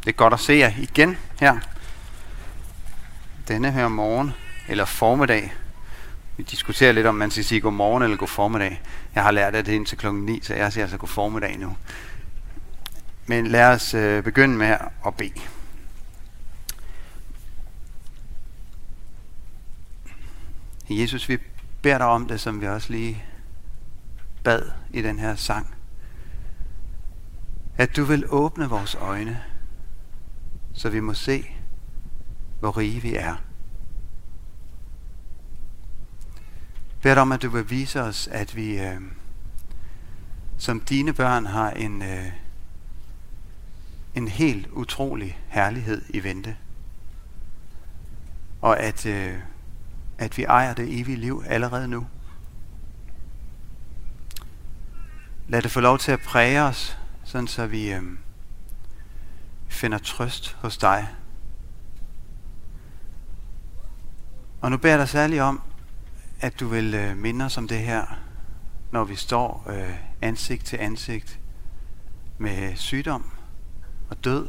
[0.00, 1.58] Det er godt at se jer igen her.
[3.48, 4.32] Denne her morgen,
[4.68, 5.52] eller formiddag.
[6.36, 8.82] Vi diskuterer lidt, om man skal sige god morgen eller god formiddag.
[9.14, 11.58] Jeg har lært, at det er indtil klokken 9, så jeg siger altså god formiddag
[11.58, 11.76] nu.
[13.26, 14.76] Men lad os øh, begynde med
[15.06, 15.40] at bede.
[20.90, 21.38] Jesus, vi
[21.82, 23.24] beder dig om det, som vi også lige
[24.44, 25.74] bad i den her sang.
[27.76, 29.40] At du vil åbne vores øjne,
[30.80, 31.46] så vi må se,
[32.60, 33.36] hvor rige vi er.
[37.02, 39.00] Bed om, at du vil vise os, at vi øh,
[40.58, 42.26] som dine børn har en, øh,
[44.14, 46.56] en helt utrolig herlighed i vente.
[48.60, 49.38] Og at, øh,
[50.18, 52.06] at vi ejer det evige liv allerede nu.
[55.48, 58.02] Lad det få lov til at præge os, sådan så vi øh,
[59.70, 61.08] finder trøst hos dig.
[64.60, 65.62] Og nu beder jeg dig særligt om,
[66.40, 68.04] at du vil øh, minde os om det her,
[68.90, 71.40] når vi står øh, ansigt til ansigt
[72.38, 73.30] med sygdom
[74.10, 74.48] og død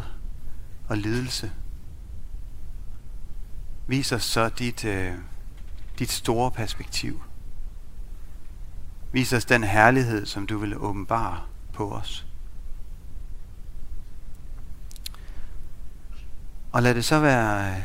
[0.90, 1.52] og lidelse.
[3.88, 5.14] Vis os så dit, øh,
[6.00, 7.22] dit store perspektiv.
[9.12, 11.42] Vis os den herlighed, som du vil åbenbare
[11.74, 12.31] på os.
[16.72, 17.84] Og lad det så være,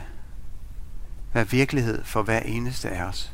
[1.33, 3.33] være virkelighed for hver eneste af os.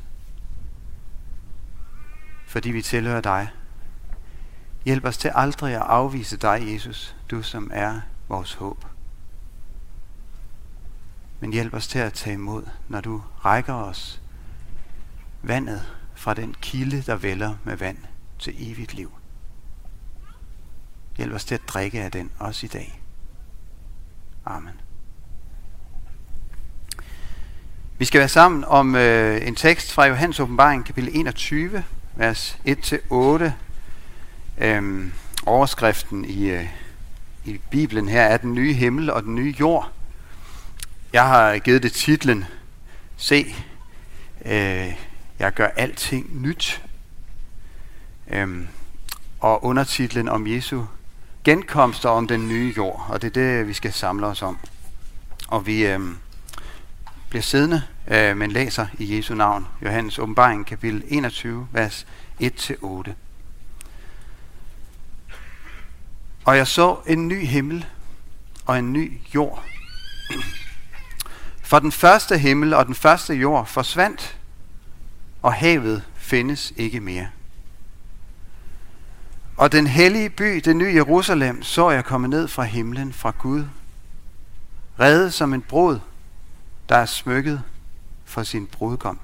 [2.46, 3.48] Fordi vi tilhører dig.
[4.84, 8.84] Hjælp os til aldrig at afvise dig, Jesus, du som er vores håb.
[11.40, 14.22] Men hjælp os til at tage imod, når du rækker os
[15.42, 15.82] vandet
[16.14, 17.98] fra den kilde, der vælger med vand
[18.38, 19.12] til evigt liv.
[21.16, 23.02] Hjælp os til at drikke af den også i dag.
[24.44, 24.80] Amen.
[28.02, 31.84] Vi skal være sammen om øh, en tekst fra Johannes åbenbaring, kapitel 21,
[32.16, 33.50] vers 1-8.
[34.58, 35.12] Øhm,
[35.46, 36.66] overskriften i, øh,
[37.44, 39.90] i Bibelen her er den nye himmel og den nye jord.
[41.12, 42.44] Jeg har givet det titlen,
[43.16, 43.54] Se,
[44.44, 44.94] øh,
[45.38, 46.82] jeg gør alting nyt.
[48.28, 48.68] Øhm,
[49.40, 50.84] og undertitlen om Jesu
[51.44, 53.06] genkomst og om den nye jord.
[53.08, 54.58] Og det er det, vi skal samle os om.
[55.48, 56.00] Og vi øh,
[57.32, 59.68] bliver siddende, øh, men læser i Jesu navn.
[59.82, 62.06] Johannes åbenbaring, kapitel 21, vers
[62.40, 63.12] 1-8.
[66.44, 67.86] Og jeg så en ny himmel
[68.66, 69.64] og en ny jord.
[71.62, 74.38] For den første himmel og den første jord forsvandt,
[75.42, 77.28] og havet findes ikke mere.
[79.56, 83.64] Og den hellige by, det nye Jerusalem, så jeg komme ned fra himlen fra Gud,
[85.00, 85.98] reddet som en brud,
[86.92, 87.62] der er smykket
[88.24, 89.20] for sin brudgom.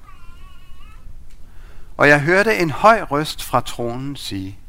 [1.97, 4.59] Og jeg hørte en høj røst fra tronen sige,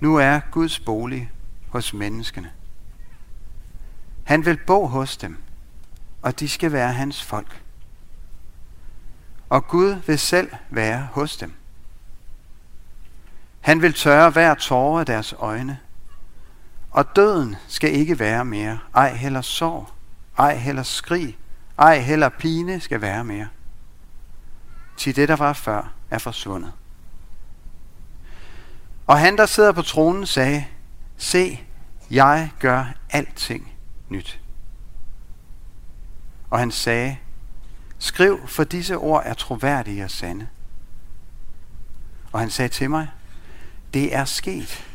[0.00, 1.30] Nu er Guds bolig
[1.68, 2.52] hos menneskene.
[4.24, 5.38] Han vil bo hos dem,
[6.22, 7.62] og de skal være hans folk.
[9.48, 11.52] Og Gud vil selv være hos dem.
[13.60, 15.78] Han vil tørre hver tårer af deres øjne,
[16.90, 19.90] og døden skal ikke være mere, ej heller sorg,
[20.38, 21.38] ej heller skrig,
[21.78, 23.48] ej heller pine skal være mere.
[24.96, 26.72] Til det, der var før, er forsvundet.
[29.06, 30.66] Og han, der sidder på tronen, sagde,
[31.16, 31.60] Se,
[32.10, 33.72] jeg gør alting
[34.08, 34.40] nyt.
[36.50, 37.16] Og han sagde,
[37.98, 40.48] Skriv, for disse ord er troværdige og sande.
[42.32, 43.08] Og han sagde til mig,
[43.94, 44.86] Det er sket.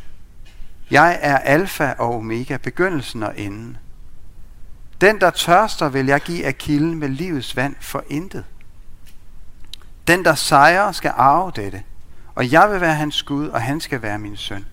[0.91, 3.77] Jeg er alfa og omega, begyndelsen og enden.
[5.01, 8.45] Den, der tørster, vil jeg give af kilden med livets vand for intet.
[10.07, 11.83] Den, der sejrer, skal arve dette,
[12.35, 14.65] og jeg vil være hans Gud, og han skal være min søn.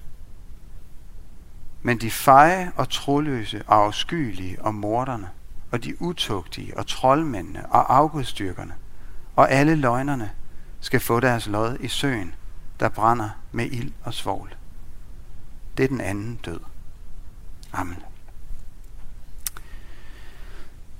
[1.83, 5.29] Men de feje og troløse og afskyelige og morderne,
[5.71, 8.75] og de utugtige og troldmændene og afgudstyrkerne,
[9.37, 10.31] og alle løgnerne
[10.81, 12.35] skal få deres lod i søen,
[12.81, 14.55] der brænder med ild og svovl.
[15.77, 16.61] Det er den anden død.
[17.73, 18.12] Amen.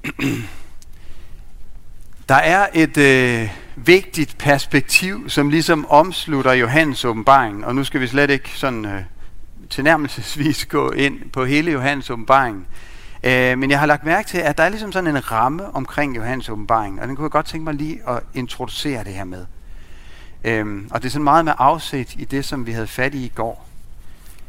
[2.29, 8.07] Der er et øh, vigtigt perspektiv, som ligesom omslutter Johannes åbenbaring, og nu skal vi
[8.07, 9.03] slet ikke sådan øh,
[9.71, 12.67] tilnærmelsesvis gå ind på hele Johannes åbenbaring.
[13.25, 16.17] Øh, men jeg har lagt mærke til, at der er ligesom sådan en ramme omkring
[16.17, 19.47] Johannes åbenbaring, og den kunne jeg godt tænke mig lige at introducere det her med.
[20.45, 23.25] Øh, og det er sådan meget med afsæt i det, som vi havde fat i
[23.25, 23.69] i går.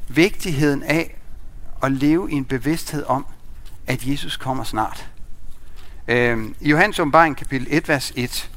[0.08, 1.18] Vigtigheden af
[1.84, 3.26] at leve i en bevidsthed om,
[3.88, 5.13] at Jesus kommer snart.
[6.08, 8.52] Øhm, I Johannes åbenbaring kapitel 1, vers 1,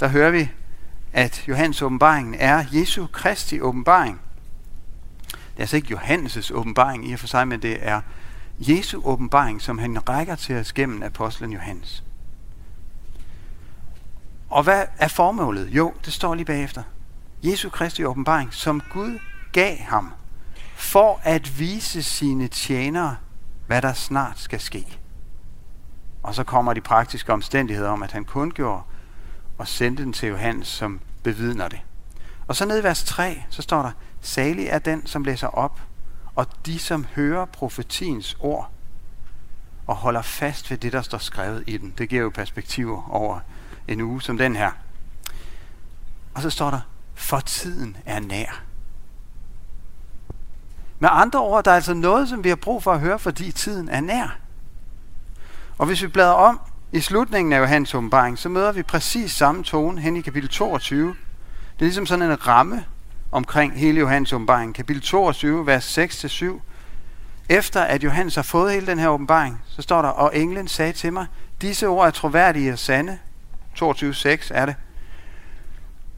[0.00, 0.48] der hører vi,
[1.12, 4.20] at Johannes åbenbaring er Jesu Kristi åbenbaring.
[5.30, 8.00] Det er altså ikke Johannes' åbenbaring i og for sig, men det er
[8.58, 12.04] Jesu åbenbaring, som han rækker til os gennem apostlen Johannes.
[14.50, 15.68] Og hvad er formålet?
[15.70, 16.82] Jo, det står lige bagefter.
[17.42, 19.18] Jesu Kristi åbenbaring, som Gud
[19.52, 20.12] gav ham,
[20.74, 23.16] for at vise sine tjenere,
[23.66, 24.98] hvad der snart skal ske.
[26.26, 28.82] Og så kommer de praktiske omstændigheder om, at han kun gjorde
[29.58, 31.80] og sendte den til Johannes, som bevidner det.
[32.46, 33.90] Og så ned i vers 3, så står der,
[34.20, 35.80] Salig er den, som læser op,
[36.34, 38.70] og de, som hører profetiens ord,
[39.86, 41.94] og holder fast ved det, der står skrevet i den.
[41.98, 43.40] Det giver jo perspektiver over
[43.88, 44.70] en uge som den her.
[46.34, 46.80] Og så står der,
[47.14, 48.62] for tiden er nær.
[50.98, 53.52] Med andre ord, der er altså noget, som vi har brug for at høre, fordi
[53.52, 54.45] tiden er nær.
[55.78, 56.60] Og hvis vi bladrer om
[56.92, 61.08] i slutningen af Johannes åbenbaring, så møder vi præcis samme tone hen i kapitel 22.
[61.08, 61.14] Det
[61.78, 62.84] er ligesom sådan en ramme
[63.32, 64.74] omkring hele Johannes åbenbaring.
[64.74, 66.44] Kapitel 22, vers 6-7.
[67.48, 70.92] Efter at Johannes har fået hele den her åbenbaring, så står der, og englen sagde
[70.92, 71.26] til mig,
[71.60, 73.18] disse ord er troværdige og sande.
[73.82, 74.74] 22.6 er det.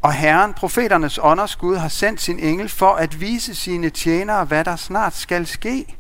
[0.02, 4.64] Og Herren, profeternes ånders Gud, har sendt sin engel for at vise sine tjenere, hvad
[4.64, 5.96] der snart skal ske.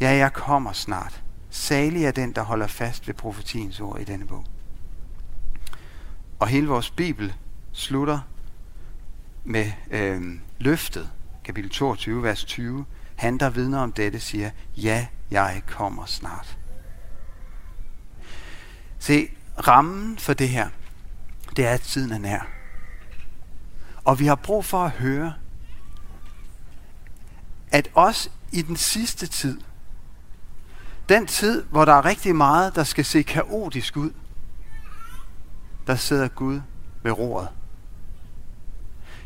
[0.00, 1.22] Ja, jeg kommer snart.
[1.50, 4.44] Salig er den, der holder fast ved profetiens ord i denne bog.
[6.38, 7.34] Og hele vores Bibel
[7.72, 8.20] slutter
[9.44, 11.10] med øh, løftet,
[11.44, 12.86] kapitel 22, vers 20.
[13.16, 16.58] Han, der vidner om dette, siger, ja, jeg kommer snart.
[18.98, 19.28] Se,
[19.66, 20.68] rammen for det her,
[21.56, 22.48] det er, at tiden er nær.
[24.04, 25.34] Og vi har brug for at høre,
[27.70, 29.60] at også i den sidste tid,
[31.08, 34.10] den tid, hvor der er rigtig meget, der skal se kaotisk ud,
[35.86, 36.60] der sidder Gud
[37.02, 37.48] ved roret.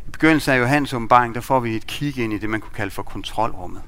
[0.06, 2.74] I begyndelsen af Johannes åbenbaring, der får vi et kig ind i det, man kunne
[2.74, 3.82] kalde for kontrolrummet.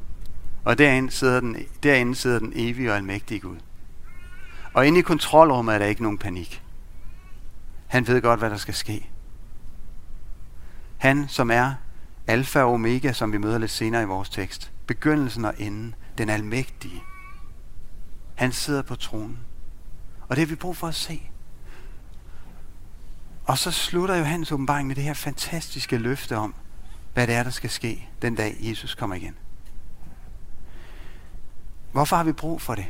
[0.64, 3.56] Og derinde sidder den, derinde sidder den evige og almægtige Gud.
[4.74, 6.62] Og inde i kontrolrummet er der ikke nogen panik.
[7.86, 9.10] Han ved godt, hvad der skal ske.
[10.96, 11.74] Han, som er
[12.26, 14.72] alfa og omega, som vi møder lidt senere i vores tekst.
[14.86, 15.94] Begyndelsen og enden.
[16.18, 17.02] Den almægtige.
[18.34, 19.38] Han sidder på tronen.
[20.28, 21.30] Og det har vi brug for at se.
[23.44, 26.54] Og så slutter Johannes åbenbaring med det her fantastiske løfte om,
[27.14, 29.34] hvad det er, der skal ske den dag Jesus kommer igen.
[31.92, 32.86] Hvorfor har vi brug for det?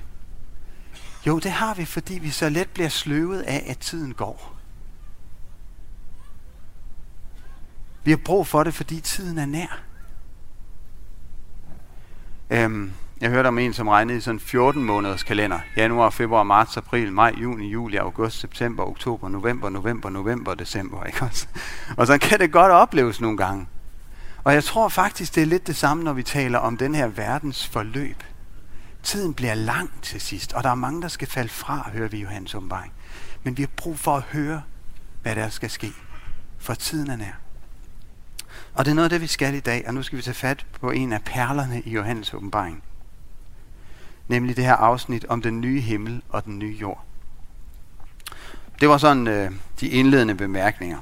[1.27, 4.57] Jo, det har vi, fordi vi så let bliver sløvet af, at tiden går.
[8.05, 9.83] Vi har brug for det, fordi tiden er nær.
[12.51, 15.59] Øhm, jeg hørte om en, som regnede i sådan 14 måneders kalender.
[15.77, 21.05] Januar, februar, marts, april, maj, juni, juli, august, september, oktober, november, november, november, december.
[21.05, 21.47] Ikke også?
[21.99, 23.67] Og så kan det godt opleves nogle gange.
[24.45, 27.07] Og jeg tror faktisk, det er lidt det samme, når vi taler om den her
[27.07, 28.23] verdens forløb.
[29.03, 32.21] Tiden bliver lang til sidst, og der er mange, der skal falde fra, hører vi
[32.21, 32.93] Johannes åbenbaring.
[33.43, 34.63] Men vi har brug for at høre,
[35.23, 35.93] hvad der skal ske,
[36.59, 37.33] for tiden er nær.
[38.75, 40.35] Og det er noget af det, vi skal i dag, og nu skal vi tage
[40.35, 42.83] fat på en af perlerne i Johannes åbenbaring.
[44.29, 47.05] Nemlig det her afsnit om den nye himmel og den nye jord.
[48.81, 50.99] Det var sådan øh, de indledende bemærkninger.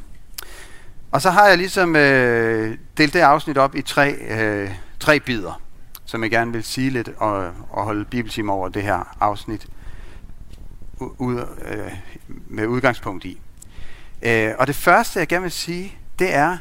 [1.13, 4.71] Og så har jeg ligesom øh, delt det afsnit op i tre, øh,
[5.01, 5.61] tre bidder,
[6.05, 9.67] som jeg gerne vil sige lidt og, og holde bibeltime over det her afsnit
[11.01, 11.93] ud, øh,
[12.49, 13.41] med udgangspunkt i.
[14.23, 16.59] Øh, og det første, jeg gerne vil sige, det er,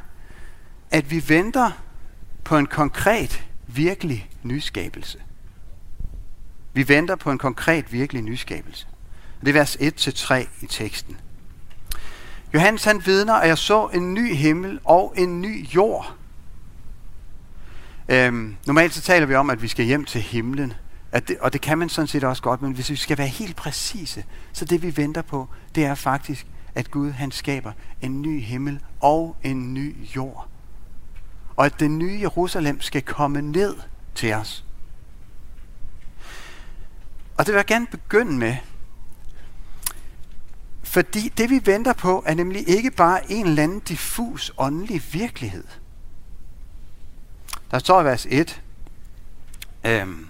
[0.92, 1.72] at vi venter
[2.44, 5.20] på en konkret, virkelig nyskabelse.
[6.74, 8.88] Vi venter på en konkret, virkelig nyskabelse.
[9.42, 11.18] Det er vers 1-3 i teksten.
[12.54, 16.16] Johannes han vidner, at jeg så en ny himmel og en ny jord.
[18.10, 20.74] Øhm, normalt så taler vi om, at vi skal hjem til himlen.
[21.12, 23.28] At det, og det kan man sådan set også godt, men hvis vi skal være
[23.28, 24.24] helt præcise,
[24.54, 28.80] så det vi venter på, det er faktisk, at Gud han skaber en ny himmel
[29.00, 30.52] og en ny jord
[31.62, 33.76] og at det nye Jerusalem skal komme ned
[34.16, 34.66] til os.
[37.38, 38.56] Og det vil jeg gerne begynde med,
[40.84, 45.64] fordi det vi venter på er nemlig ikke bare en eller anden diffus åndelig virkelighed.
[47.72, 48.62] Der står i vers 1,
[49.86, 50.28] øhm,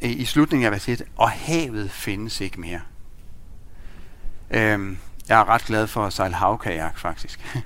[0.00, 2.80] i slutningen af vers 1, og havet findes ikke mere.
[4.50, 7.40] Øhm, jeg er ret glad for at sejle havkajak faktisk.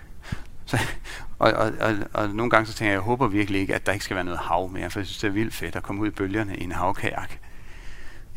[0.67, 0.79] Så,
[1.39, 3.93] og, og, og, og nogle gange så tænker jeg, jeg håber virkelig ikke, at der
[3.93, 6.03] ikke skal være noget hav mere, for jeg synes, det er vildt fedt at komme
[6.03, 7.39] ud i bølgerne i en havkajak.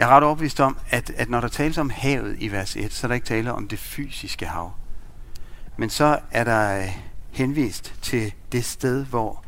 [0.01, 2.93] Jeg er ret overbevist om, at, at når der tales om havet i vers 1,
[2.93, 4.73] så er der ikke tale om det fysiske hav.
[5.77, 6.87] Men så er der øh,
[7.31, 9.43] henvist til det sted, hvor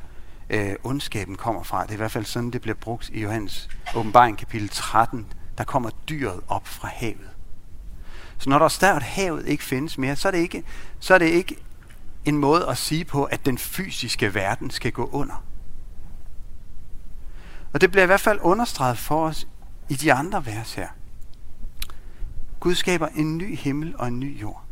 [0.50, 1.84] øh, ondskaben kommer fra.
[1.84, 5.34] Det er i hvert fald sådan, det bliver brugt i Johannes åbenbaring kapitel 13.
[5.58, 7.30] Der kommer dyret op fra havet.
[8.38, 10.64] Så når der står, at havet ikke findes mere, så er det ikke,
[11.00, 11.56] så er det ikke
[12.26, 15.44] en måde at sige på, at den fysiske verden skal gå under.
[17.74, 19.48] Og det bliver i hvert fald understreget for os
[19.90, 20.88] i de andre vers her.
[22.60, 24.64] Gud skaber en ny himmel og en ny jord.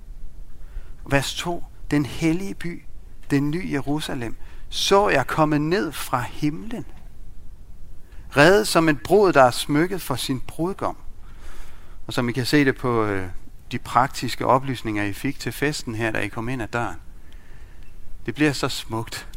[1.09, 1.63] Vers 2.
[1.91, 2.83] Den hellige by,
[3.31, 4.35] den nye Jerusalem,
[4.69, 6.85] så jeg komme ned fra himlen.
[8.37, 10.97] Reddet som en brud, der er smykket for sin brudgom.
[12.07, 13.29] Og som I kan se det på øh,
[13.71, 16.97] de praktiske oplysninger, I fik til festen her, da I kom ind ad døren.
[18.25, 19.27] Det bliver så smukt,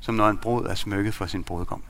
[0.00, 1.82] som når en brud er smykket for sin brudgom.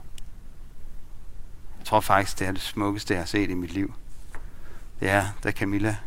[1.85, 3.93] Jeg tror faktisk, det er det smukkeste, jeg har set i mit liv.
[4.99, 5.97] Det er, da Camilla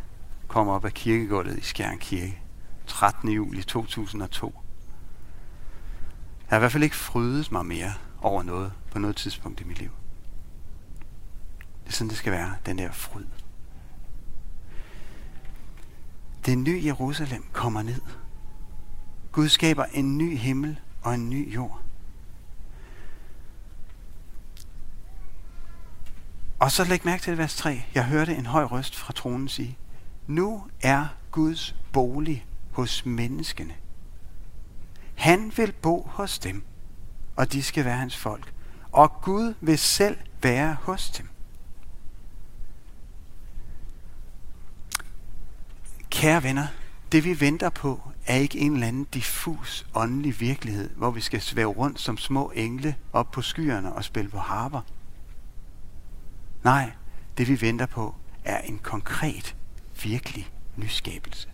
[0.47, 2.41] kom op af kirkegulvet i Skjern Kirke.
[2.87, 3.29] 13.
[3.29, 4.61] juli 2002.
[6.39, 9.63] Jeg har i hvert fald ikke frydet mig mere over noget på noget tidspunkt i
[9.63, 9.89] mit liv.
[11.83, 13.25] Det er sådan, det skal være, den der fryd.
[16.45, 18.01] Det nye Jerusalem kommer ned.
[19.31, 21.81] Gud skaber en ny himmel og en ny jord.
[26.59, 27.83] Og så læg mærke til vers 3.
[27.93, 29.77] Jeg hørte en høj røst fra tronen sige,
[30.27, 33.73] Nu er Guds bolig hos menneskene.
[35.15, 36.63] Han vil bo hos dem,
[37.35, 38.53] og de skal være hans folk.
[38.91, 41.27] Og Gud vil selv være hos dem.
[46.09, 46.67] Kære venner,
[47.11, 51.41] det vi venter på er ikke en eller anden diffus åndelig virkelighed, hvor vi skal
[51.41, 54.81] svæve rundt som små engle op på skyerne og spille på harper.
[56.63, 56.91] Nej,
[57.37, 59.55] det vi venter på er en konkret,
[60.03, 61.49] virkelig nyskabelse.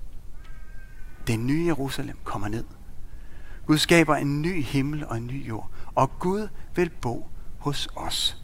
[1.27, 2.65] Den nye Jerusalem kommer ned.
[3.65, 8.41] Gud skaber en ny himmel og en ny jord, og Gud vil bo hos os.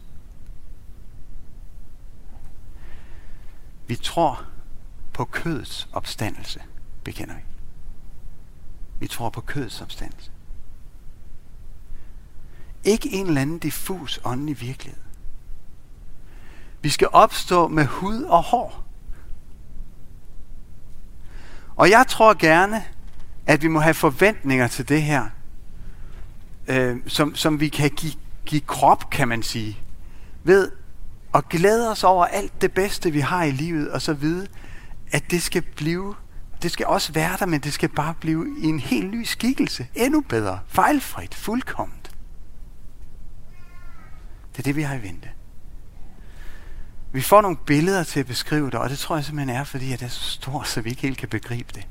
[3.86, 4.46] Vi tror
[5.12, 6.62] på kødets opstandelse,
[7.04, 7.42] bekender vi.
[8.98, 10.30] Vi tror på kødets opstandelse.
[12.84, 15.00] Ikke en eller anden diffus åndelig virkelighed.
[16.82, 18.84] Vi skal opstå med hud og hår.
[21.76, 22.84] Og jeg tror gerne,
[23.46, 25.28] at vi må have forventninger til det her,
[26.68, 28.12] øh, som, som vi kan give,
[28.46, 29.78] give krop, kan man sige,
[30.44, 30.70] ved
[31.34, 34.46] at glæde os over alt det bedste, vi har i livet, og så vide,
[35.12, 36.14] at det skal blive,
[36.62, 39.86] det skal også være der, men det skal bare blive i en helt ny skikkelse.
[39.94, 42.10] Endnu bedre, fejlfrit, fuldkomment.
[44.52, 45.28] Det er det, vi har i vente.
[47.12, 49.86] Vi får nogle billeder til at beskrive det, og det tror jeg simpelthen er, fordi
[49.86, 51.86] det er så stort, så vi ikke helt kan begribe det.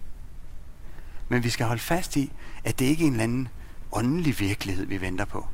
[1.29, 3.47] Men vi skal holde fast i, at det ikke er en eller anden
[3.91, 5.47] åndelig virkelighed, vi venter på.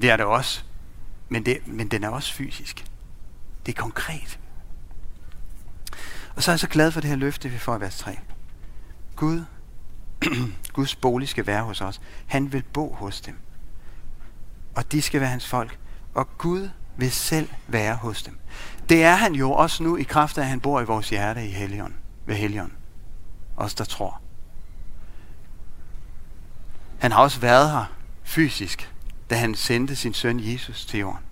[0.00, 0.64] Det er det også,
[1.28, 2.84] men, det, men den er også fysisk.
[3.66, 4.38] Det er konkret.
[6.36, 8.18] Og så er jeg så glad for det her løfte, vi får i vers 3.
[9.16, 9.44] Gud,
[10.72, 12.00] Guds bolig skal være hos os.
[12.26, 13.36] Han vil bo hos dem.
[14.74, 15.78] Og de skal være hans folk.
[16.14, 18.38] Og Gud vil selv være hos dem.
[18.88, 21.46] Det er han jo også nu i kraft af, at han bor i vores hjerte
[21.46, 21.94] i Helion,
[22.26, 22.72] ved Helion.
[23.56, 24.20] Os, der tror.
[26.98, 27.84] Han har også været her
[28.22, 28.92] fysisk,
[29.30, 31.24] da han sendte sin søn Jesus til jorden.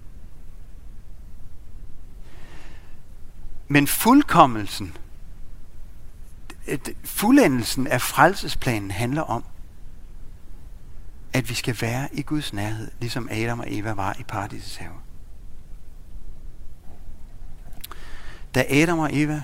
[3.68, 4.96] Men fuldkommelsen,
[7.04, 9.44] fuldendelsen af frelsesplanen handler om,
[11.32, 14.92] at vi skal være i Guds nærhed, ligesom Adam og Eva var i paradisets have.
[18.54, 19.42] Da Adam og Eva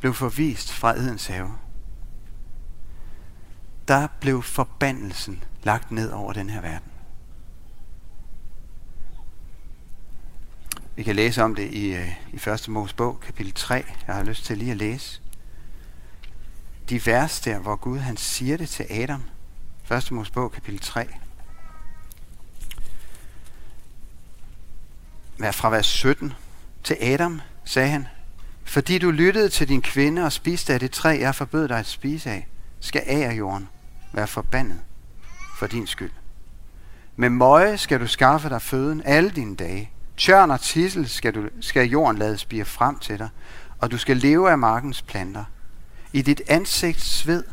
[0.00, 1.52] blev forvist fra Edens have,
[3.88, 6.92] der blev forbandelsen lagt ned over den her verden.
[10.96, 12.68] Vi kan læse om det i, øh, i 1.
[12.68, 13.84] Mosebog, kapitel 3.
[14.06, 15.22] Jeg har lyst til lige at læse
[16.88, 19.22] de vers der, hvor Gud han siger det til Adam.
[19.92, 20.10] 1.
[20.10, 21.08] Mosebog, kapitel 3.
[25.52, 26.32] Fra vers 17.
[26.84, 28.06] Til Adam sagde han,
[28.64, 31.86] fordi du lyttede til din kvinde og spiste af det træ, jeg forbød dig at
[31.86, 32.48] spise af,
[32.80, 33.68] skal af jorden
[34.12, 34.80] være forbandet
[35.58, 36.10] for din skyld.
[37.16, 39.90] Med møje skal du skaffe dig føden alle dine dage.
[40.16, 43.28] Tjørn og tissel skal, du, skal jorden lade spire frem til dig,
[43.78, 45.44] og du skal leve af markens planter.
[46.12, 47.44] I dit ansigts sved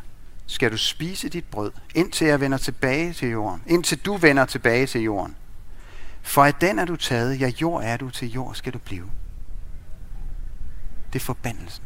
[0.46, 4.86] skal du spise dit brød, indtil jeg vender tilbage til jorden, indtil du vender tilbage
[4.86, 5.36] til jorden.
[6.22, 9.12] For af den er du taget, ja jord er du, til jord skal du blive.
[11.14, 11.84] Det er forbandelsen.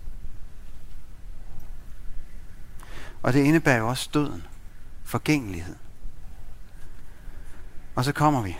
[3.23, 4.43] Og det indebærer jo også døden,
[5.03, 5.75] forgængelighed.
[7.95, 8.57] Og så kommer vi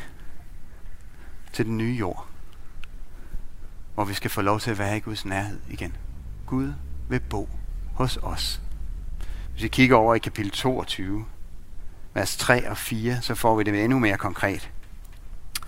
[1.53, 2.27] til den nye jord,
[3.93, 5.95] hvor vi skal få lov til at være i Guds nærhed igen.
[6.45, 6.73] Gud
[7.09, 7.49] vil bo
[7.93, 8.61] hos os.
[9.51, 11.25] Hvis vi kigger over i kapitel 22,
[12.13, 14.71] vers 3 og 4, så får vi det endnu mere konkret.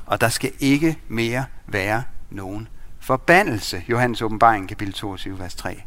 [0.06, 2.68] Og der skal ikke mere være nogen
[3.06, 3.84] forbandelse.
[3.90, 5.82] Johannes åbenbaring, kapitel 22, vers 3.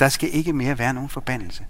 [0.00, 1.66] Der skal ikke mere være nogen forbandelse.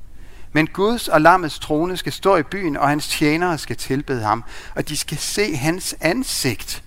[0.52, 4.44] Men Guds og lammets trone skal stå i byen, og hans tjenere skal tilbede ham,
[4.76, 6.84] og de skal se hans ansigt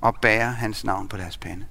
[0.00, 1.66] og bære hans navn på deres pande.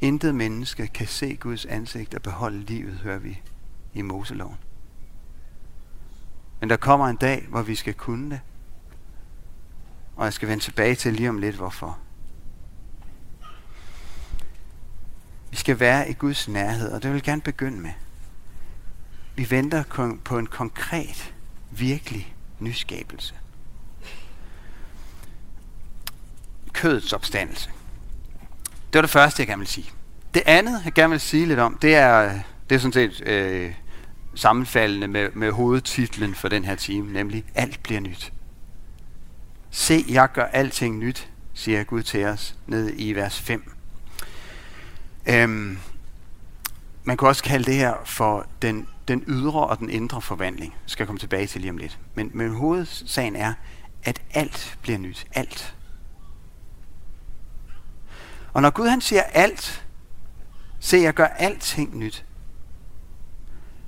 [0.00, 3.40] Intet menneske kan se Guds ansigt og beholde livet, hører vi
[3.94, 4.58] i Moseloven.
[6.60, 8.40] Men der kommer en dag, hvor vi skal kunne det.
[10.20, 11.98] Og jeg skal vende tilbage til lige om lidt, hvorfor.
[15.50, 17.90] Vi skal være i Guds nærhed, og det vil jeg gerne begynde med.
[19.36, 19.82] Vi venter
[20.24, 21.34] på en konkret,
[21.70, 23.34] virkelig nyskabelse.
[26.72, 27.70] Kødets opstandelse.
[28.64, 29.90] Det var det første, jeg gerne vil sige.
[30.34, 33.74] Det andet, jeg gerne vil sige lidt om, det er, det er sådan set øh,
[34.34, 38.32] sammenfaldende med, med hovedtitlen for den her time, nemlig Alt bliver nyt.
[39.70, 43.72] Se, jeg gør alting nyt, siger Gud til os, ned i vers 5.
[45.26, 45.78] Øhm,
[47.04, 50.72] man kan også kalde det her for den, den ydre og den indre forvandling.
[50.72, 51.98] Jeg skal komme tilbage til lige om lidt.
[52.14, 53.54] Men, men hovedsagen er,
[54.02, 55.26] at alt bliver nyt.
[55.34, 55.76] Alt.
[58.52, 59.86] Og når Gud han siger alt,
[60.80, 62.24] se jeg gør alting nyt,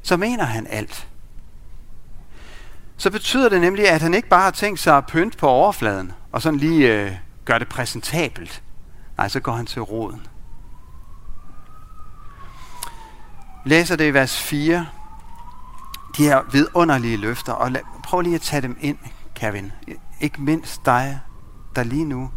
[0.03, 1.09] så mener han alt.
[3.03, 6.13] Så betyder det nemlig, at han ikke bare har tænkt sig at pynte på overfladen,
[6.33, 7.13] og sådan lige øh,
[7.45, 8.63] gøre det præsentabelt.
[9.17, 10.27] Nej, så går han til roden.
[13.65, 14.87] Læser det i vers 4,
[16.17, 18.99] de her vidunderlige løfter, og lad, prøv lige at tage dem ind,
[19.35, 19.73] Kevin.
[20.21, 21.21] Ikke mindst dig,
[21.77, 22.31] der lige nu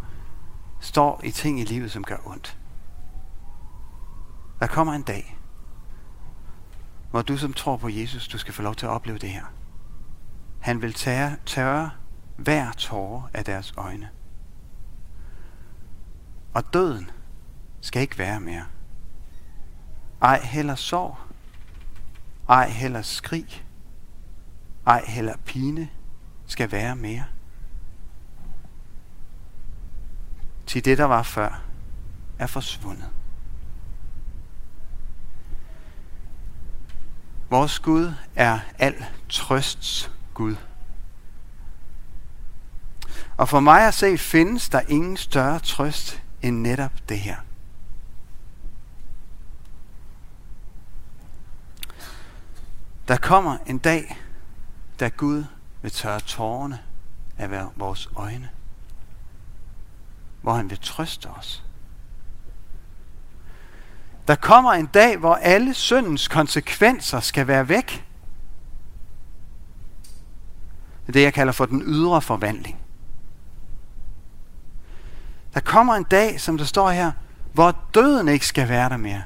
[0.80, 2.58] står i ting i livet, som gør ondt.
[4.60, 5.38] Der kommer en dag,
[7.10, 9.44] hvor du som tror på Jesus, du skal få lov til at opleve det her.
[10.66, 11.90] Han vil tørre, tørre
[12.36, 14.10] hver tåre af deres øjne.
[16.54, 17.10] Og døden
[17.80, 18.64] skal ikke være mere.
[20.22, 21.16] Ej heller sorg.
[22.48, 23.64] Ej heller skrig.
[24.86, 25.88] Ej heller pine
[26.46, 27.24] skal være mere.
[30.66, 31.62] Til det, der var før,
[32.38, 33.10] er forsvundet.
[37.50, 40.56] Vores Gud er al trøsts Gud.
[43.36, 47.36] Og for mig at se, findes der ingen større trøst end netop det her.
[53.08, 54.16] Der kommer en dag,
[55.00, 55.44] da Gud
[55.82, 56.78] vil tørre tårerne
[57.38, 58.50] af vores øjne.
[60.42, 61.64] Hvor han vil trøste os.
[64.28, 68.06] Der kommer en dag, hvor alle syndens konsekvenser skal være væk.
[71.06, 72.78] Det er det, jeg kalder for den ydre forvandling.
[75.54, 77.12] Der kommer en dag, som der står her,
[77.52, 79.22] hvor døden ikke skal være der mere.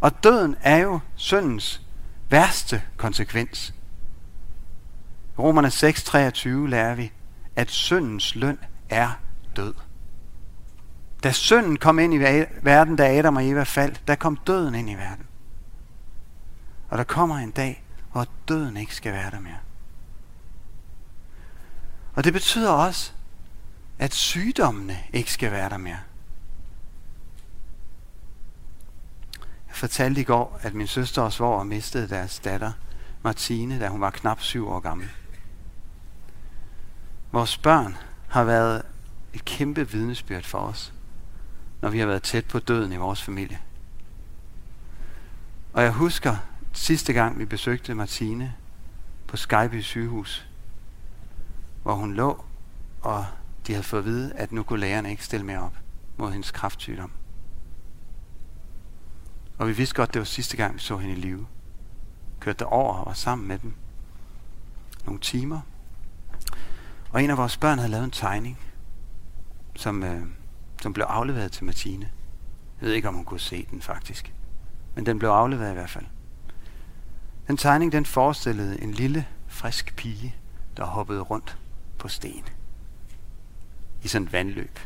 [0.00, 1.82] Og døden er jo syndens
[2.30, 3.74] værste konsekvens.
[5.36, 7.12] I Romerne 6:23 lærer vi,
[7.56, 9.10] at syndens løn er
[9.56, 9.74] død.
[11.22, 12.18] Da synden kom ind i
[12.62, 15.26] verden, da Adam og Eva faldt, der kom døden ind i verden.
[16.88, 19.67] Og der kommer en dag, hvor døden ikke skal være der mere.
[22.18, 23.12] Og det betyder også,
[23.98, 25.98] at sygdommene ikke skal være der mere.
[29.68, 32.72] Jeg fortalte i går, at min søster og svoger mistede deres datter,
[33.22, 35.08] Martine, da hun var knap syv år gammel.
[37.32, 37.96] Vores børn
[38.28, 38.82] har været
[39.34, 40.92] et kæmpe vidnesbyrd for os,
[41.80, 43.58] når vi har været tæt på døden i vores familie.
[45.72, 46.36] Og jeg husker
[46.72, 48.54] sidste gang, vi besøgte Martine
[49.26, 50.47] på Skyby sygehus,
[51.82, 52.44] hvor hun lå,
[53.00, 53.26] og
[53.66, 55.74] de havde fået at vide, at nu kunne lægerne ikke stille mere op
[56.16, 57.12] mod hendes kraftsygdom.
[59.58, 61.46] Og vi vidste godt, det var sidste gang, vi så hende i live.
[62.40, 63.74] Kørte over og var sammen med dem.
[65.04, 65.60] Nogle timer.
[67.10, 68.58] Og en af vores børn havde lavet en tegning,
[69.76, 70.26] som, øh,
[70.82, 72.10] som blev afleveret til Martine.
[72.80, 74.34] Jeg ved ikke, om hun kunne se den faktisk.
[74.94, 76.04] men den blev afleveret i hvert fald.
[77.48, 80.34] Den tegning, den forestillede en lille, frisk pige,
[80.76, 81.58] der hoppede rundt
[81.98, 82.44] på sten.
[84.02, 84.78] I sådan et vandløb.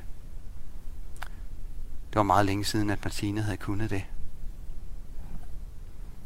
[2.13, 4.05] Det var meget længe siden, at Martine havde kunnet det.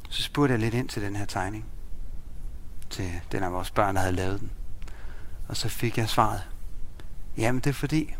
[0.08, 1.64] Så spurgte jeg lidt ind til den her tegning.
[2.90, 4.50] Til den af vores børn, der havde lavet den.
[5.48, 6.42] Og så fik jeg svaret.
[7.36, 8.14] Jamen det er fordi,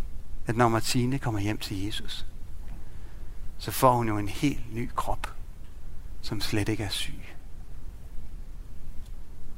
[0.47, 2.27] at når Martine kommer hjem til Jesus,
[3.59, 5.35] så får hun jo en helt ny krop,
[6.21, 7.35] som slet ikke er syg.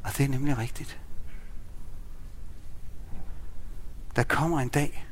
[0.04, 1.00] Og det er nemlig rigtigt.
[4.18, 5.06] Der kommer en dag,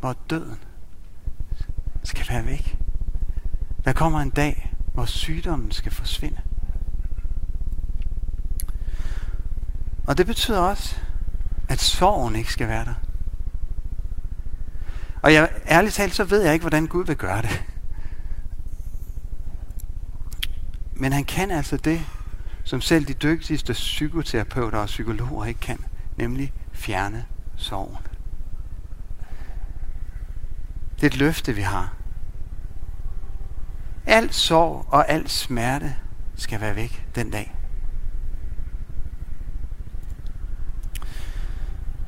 [0.00, 0.58] hvor døden
[2.04, 2.78] skal være væk.
[3.84, 6.40] Der kommer en dag, hvor sygdommen skal forsvinde.
[10.06, 10.96] Og det betyder også,
[11.68, 12.94] at sorgen ikke skal være der.
[15.22, 17.64] Og jeg, ærligt talt, så ved jeg ikke, hvordan Gud vil gøre det.
[20.94, 22.00] Men han kan altså det,
[22.64, 25.84] som selv de dygtigste psykoterapeuter og psykologer ikke kan,
[26.16, 28.09] nemlig fjerne sorgen.
[31.00, 31.94] Det er et løfte, vi har.
[34.06, 35.96] Al sorg og al smerte
[36.36, 37.54] skal være væk den dag.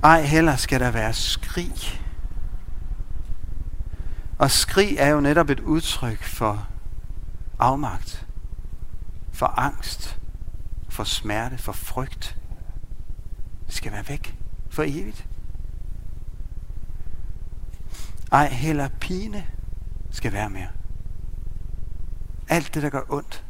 [0.03, 2.03] Ej heller skal der være skrig.
[4.39, 6.69] Og skrig er jo netop et udtryk for
[7.59, 8.27] afmagt,
[9.33, 10.21] for angst,
[10.89, 12.37] for smerte, for frygt.
[13.67, 14.37] Det skal være væk
[14.71, 15.27] for evigt.
[18.33, 19.47] Ej heller pine
[20.11, 20.69] skal være mere.
[22.49, 23.45] Alt det, der gør ondt,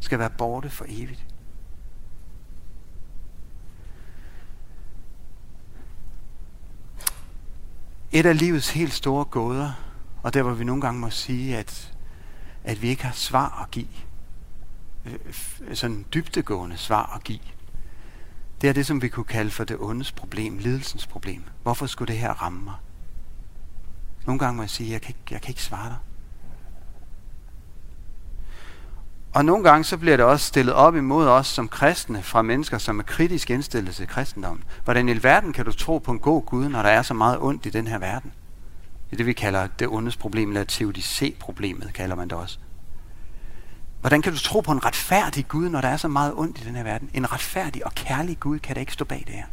[0.00, 1.26] skal være borte for evigt.
[8.12, 9.72] Et af livets helt store gåder,
[10.22, 11.94] og der hvor vi nogle gange må sige, at,
[12.64, 13.88] at vi ikke har svar at give,
[15.04, 15.18] øh,
[15.74, 17.40] sådan dybtegående svar at give,
[18.60, 21.44] det er det, som vi kunne kalde for det ondes problem, lidelsens problem.
[21.62, 22.74] Hvorfor skulle det her ramme mig?
[24.28, 25.96] Nogle gange må jeg sige, jeg kan ikke, jeg kan ikke svare dig.
[29.32, 32.78] Og nogle gange så bliver det også stillet op imod os som kristne fra mennesker,
[32.78, 34.64] som er kritisk indstillet til kristendommen.
[34.84, 37.38] Hvordan i verden kan du tro på en god Gud, når der er så meget
[37.40, 38.32] ondt i den her verden?
[39.06, 42.58] Det er det, vi kalder det ondes problem, eller teodicé-problemet, kalder man det også.
[44.00, 46.64] Hvordan kan du tro på en retfærdig Gud, når der er så meget ondt i
[46.64, 47.10] den her verden?
[47.14, 49.44] En retfærdig og kærlig Gud kan da ikke stå bag det her.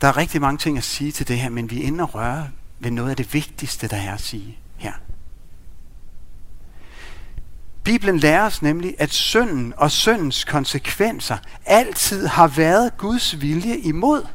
[0.00, 2.14] Der er rigtig mange ting at sige til det her, men vi er inde og
[2.14, 4.92] røre ved noget af det vigtigste, der er at sige her.
[7.84, 14.26] Bibelen lærer os nemlig, at synden og syndens konsekvenser altid har været Guds vilje imod.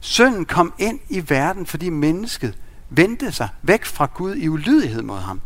[0.00, 2.58] Synden kom ind i verden, fordi mennesket
[2.90, 5.40] vendte sig væk fra Gud i ulydighed mod ham.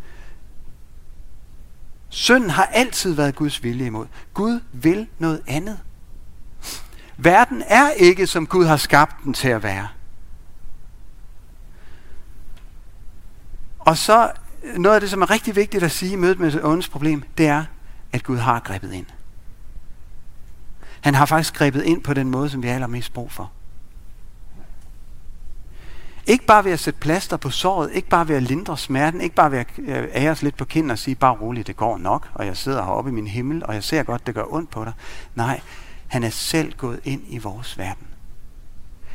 [2.08, 4.06] Synden har altid været Guds vilje imod.
[4.34, 5.78] Gud vil noget andet.
[7.16, 9.88] Verden er ikke, som Gud har skabt den til at være.
[13.78, 14.30] Og så
[14.76, 17.46] noget af det, som er rigtig vigtigt at sige i mødet med åndens problem, det
[17.46, 17.64] er,
[18.12, 19.06] at Gud har grebet ind.
[21.00, 23.50] Han har faktisk grebet ind på den måde, som vi har allermest brug for.
[26.26, 29.34] Ikke bare ved at sætte plaster på såret, ikke bare ved at lindre smerten, ikke
[29.34, 31.98] bare ved at øh, ære os lidt på kinden og sige, bare roligt, det går
[31.98, 34.70] nok, og jeg sidder heroppe i min himmel, og jeg ser godt, det gør ondt
[34.70, 34.92] på dig.
[35.34, 35.60] Nej,
[36.12, 38.06] han er selv gået ind i vores verden.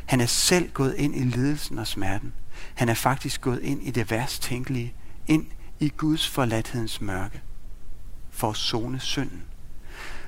[0.06, 2.34] Han er selv gået ind i lidelsen og smerten.
[2.76, 4.94] Han er faktisk gået ind i det værst tænkelige,
[5.28, 5.46] ind
[5.80, 7.42] i Guds forladthedens mørke,
[8.32, 9.44] for at zone synden.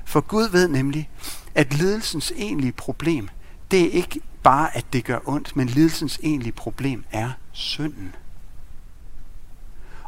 [0.05, 1.09] For Gud ved nemlig,
[1.55, 3.29] at lidelsens egentlige problem,
[3.71, 8.15] det er ikke bare, at det gør ondt, men lidelsens egentlige problem er synden.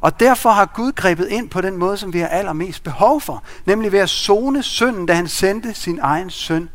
[0.02, 3.44] Og derfor har Gud grebet ind på den måde, som vi har allermest behov for,
[3.66, 6.70] nemlig ved at zone synden, da han sendte sin egen søn,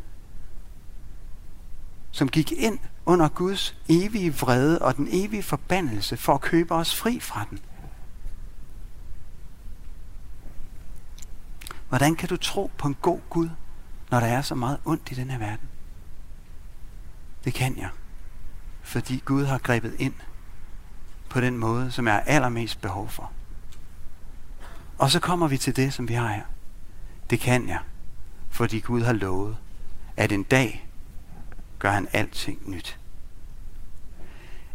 [2.10, 6.94] som gik ind under Guds evige vrede og den evige forbandelse for at købe os
[6.94, 7.58] fri fra den.
[11.88, 13.48] Hvordan kan du tro på en god Gud,
[14.10, 15.68] når der er så meget ondt i den her verden?
[17.44, 17.88] Det kan jeg,
[18.82, 20.14] fordi Gud har grebet ind
[21.36, 23.32] på den måde, som jeg har allermest behov for.
[24.98, 26.42] Og så kommer vi til det, som vi har her.
[27.30, 27.78] Det kan jeg,
[28.50, 29.56] fordi Gud har lovet,
[30.16, 30.88] at en dag
[31.78, 32.98] gør han alting nyt.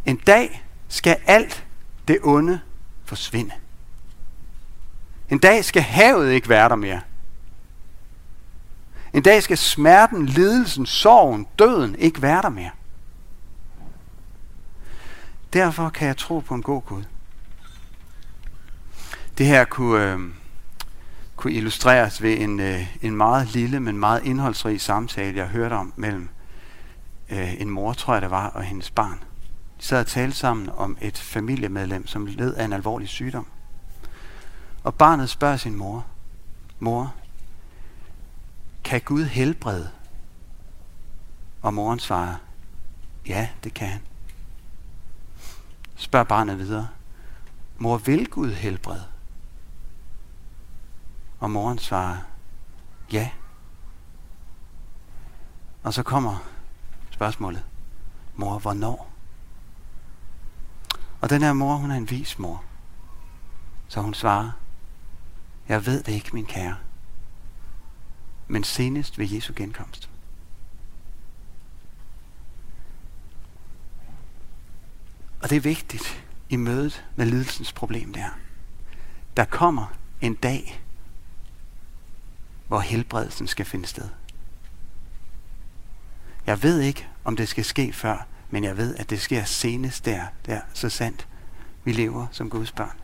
[0.06, 1.65] En dag skal alt
[2.08, 2.60] det onde
[3.06, 3.54] forsvinde.
[5.30, 7.02] En dag skal havet ikke være der mere.
[9.13, 12.71] En dag skal smerten, lidelsen, sorgen, døden ikke være der mere.
[15.54, 17.04] Derfor kan jeg tro på en god Gud.
[19.38, 20.20] Det her kunne, øh,
[21.36, 25.94] kunne illustreres ved en, øh, en meget lille, men meget indholdsrig samtale, jeg hørte om
[25.96, 26.30] mellem
[27.30, 29.24] øh, en mor, tror jeg det var, og hendes barn.
[29.80, 33.48] De sad og talte sammen om et familiemedlem, som led af en alvorlig sygdom.
[34.84, 36.06] Og barnet spørger sin mor,
[36.80, 37.14] Mor,
[38.84, 39.90] kan Gud helbrede?
[41.62, 42.36] Og moren svarer,
[43.28, 44.02] ja, det kan han.
[46.02, 46.88] Spørger barnet videre,
[47.78, 49.04] mor, vil Gud helbrede?
[51.40, 52.18] Og moren svarer,
[53.12, 53.30] ja.
[55.84, 56.38] Og så kommer
[57.12, 57.64] spørgsmålet,
[58.36, 59.12] mor, hvornår?
[61.22, 62.64] Og den her mor, hun er en vis mor.
[63.88, 64.52] Så hun svarer,
[65.68, 66.76] jeg ved det ikke, min kære.
[68.48, 70.11] Men senest ved Jesu genkomst.
[75.41, 78.30] Og det er vigtigt i mødet med lidelsens problem der.
[79.38, 79.86] Der kommer
[80.21, 80.82] en dag,
[82.67, 84.10] hvor helbredelsen skal finde sted.
[86.47, 90.06] Jeg ved ikke, om det skal ske før, men jeg ved, at det sker senest
[90.06, 91.27] der, der så sandt
[91.84, 92.97] vi lever som Guds børn.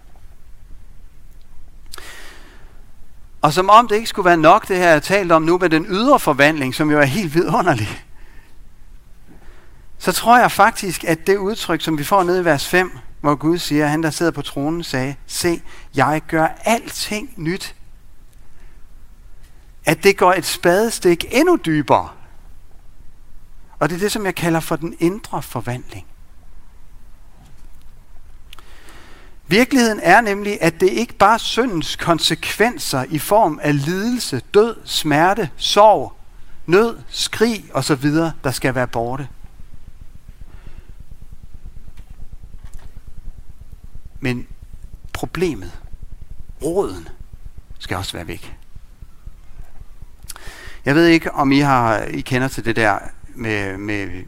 [3.41, 5.69] Og som om det ikke skulle være nok, det her jeg talt om nu med
[5.69, 8.05] den ydre forvandling, som jo er helt vidunderlig,
[9.97, 13.35] så tror jeg faktisk, at det udtryk, som vi får nede i vers 5, hvor
[13.35, 15.61] Gud siger, at han der sidder på tronen sagde, se,
[15.95, 17.75] jeg gør alting nyt.
[19.85, 22.09] At det går et spadestik endnu dybere.
[23.79, 26.07] Og det er det, som jeg kalder for den indre forvandling.
[29.47, 34.75] Virkeligheden er nemlig, at det ikke bare er syndens konsekvenser i form af lidelse, død,
[34.85, 36.13] smerte, sorg,
[36.65, 38.11] nød, skrig osv.,
[38.43, 39.27] der skal være borte.
[44.27, 44.47] Men
[45.13, 45.71] problemet,
[46.63, 47.07] råden,
[47.79, 48.55] skal også være væk.
[50.85, 52.99] Jeg ved ikke, om I har I kender til det der
[53.35, 54.23] med, med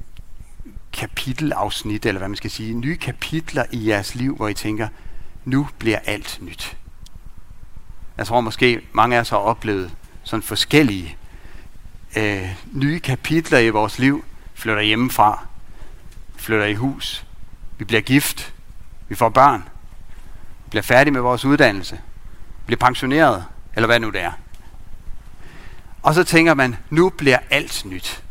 [0.93, 4.87] kapitelafsnit, eller hvad man skal sige, nye kapitler i jeres liv, hvor I tænker,
[5.45, 6.77] nu bliver alt nyt.
[8.17, 9.91] Jeg tror måske, mange af os har oplevet
[10.23, 11.17] sådan forskellige
[12.17, 14.25] øh, nye kapitler i vores liv.
[14.53, 15.47] Flytter hjemmefra,
[16.35, 17.25] flytter i hus,
[17.77, 18.53] vi bliver gift,
[19.09, 19.63] vi får børn,
[20.69, 21.99] bliver færdige med vores uddannelse,
[22.65, 24.31] bliver pensioneret, eller hvad nu det er.
[26.01, 28.23] Og så tænker man, nu bliver alt nyt.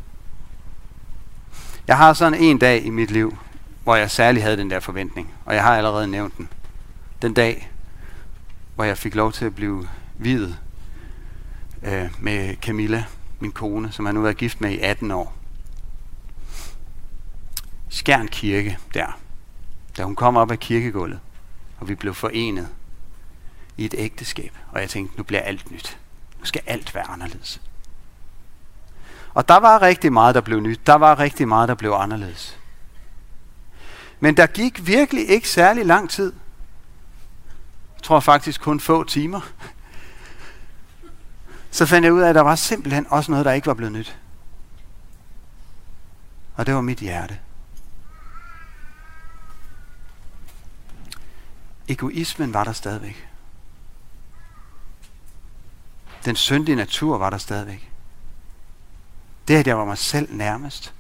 [1.87, 3.39] Jeg har sådan en dag i mit liv,
[3.83, 6.49] hvor jeg særlig havde den der forventning, og jeg har allerede nævnt den
[7.23, 7.71] den dag,
[8.75, 10.59] hvor jeg fik lov til at blive videt
[11.83, 13.05] øh, med Camilla,
[13.41, 15.35] min kone, som jeg nu har været gift med i 18 år.
[17.89, 19.19] Skjern Kirke der,
[19.97, 21.21] da hun kom op af kirkegulvet,
[21.81, 22.69] og vi blev forenet
[23.77, 24.59] i et ægteskab.
[24.73, 25.99] Og jeg tænkte, nu bliver alt nyt.
[26.39, 27.61] Nu skal alt være anderledes.
[29.35, 30.81] Og der var rigtig meget, der blev nyt.
[30.87, 32.59] Der var rigtig meget, der blev anderledes.
[34.21, 36.33] Men der gik virkelig ikke særlig lang tid,
[37.97, 39.41] jeg tror faktisk kun få timer.
[41.71, 43.93] Så fandt jeg ud af, at der var simpelthen også noget, der ikke var blevet
[43.93, 44.19] nyt.
[46.55, 47.39] Og det var mit hjerte.
[51.89, 53.29] Egoismen var der stadigvæk.
[56.25, 57.93] Den syndige natur var der stadigvæk.
[59.49, 60.95] Det, at jeg var mig selv nærmest,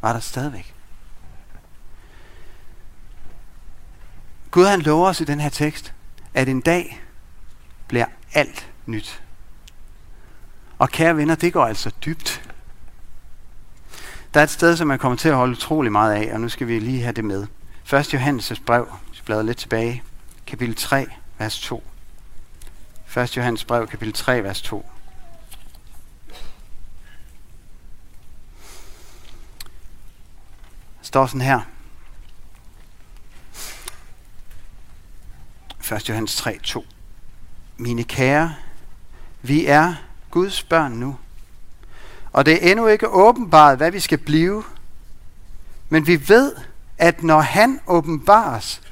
[0.00, 0.74] var der stadigvæk.
[4.50, 5.94] Gud han lover os i den her tekst,
[6.34, 7.02] at en dag
[7.88, 9.22] bliver alt nyt.
[10.78, 12.52] Og kære venner, det går altså dybt.
[14.34, 16.48] Der er et sted, som jeg kommer til at holde utrolig meget af, og nu
[16.48, 17.46] skal vi lige have det med.
[17.92, 18.14] 1.
[18.14, 18.88] Johannes' brev,
[19.30, 20.02] bladrer lidt tilbage,
[20.46, 21.06] kapitel 3,
[21.38, 21.84] vers 2.
[23.16, 23.36] 1.
[23.36, 24.90] Johannes brev, kapitel 3, vers 2.
[31.02, 31.60] Står sådan her.
[35.96, 36.08] 1.
[36.08, 36.86] Johannes 3, 2.
[37.76, 38.54] Mine kære,
[39.42, 39.94] vi er
[40.30, 41.18] Guds børn nu.
[42.32, 44.64] Og det er endnu ikke åbenbart, hvad vi skal blive.
[45.88, 46.56] Men vi ved,
[46.98, 48.82] at når han åbenbares,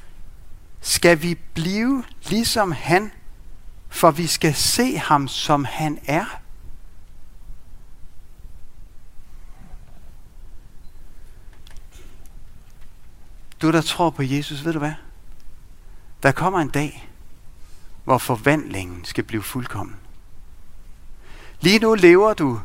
[0.80, 3.12] skal vi blive ligesom han,
[3.88, 6.40] for vi skal se ham, som han er.
[13.62, 14.94] Du, der tror på Jesus, ved du hvad?
[16.22, 17.08] Der kommer en dag,
[18.04, 19.96] hvor forvandlingen skal blive fuldkommen.
[21.60, 22.60] Lige nu lever du,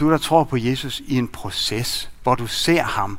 [0.00, 3.18] du der tror på Jesus, i en proces, hvor du ser ham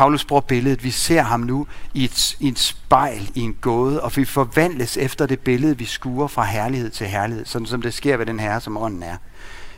[0.00, 4.02] Paulus bruger billedet, vi ser ham nu i et, i et spejl, i en gåde,
[4.02, 7.94] og vi forvandles efter det billede, vi skuer fra herlighed til herlighed, sådan som det
[7.94, 9.16] sker ved den herre, som ånden er.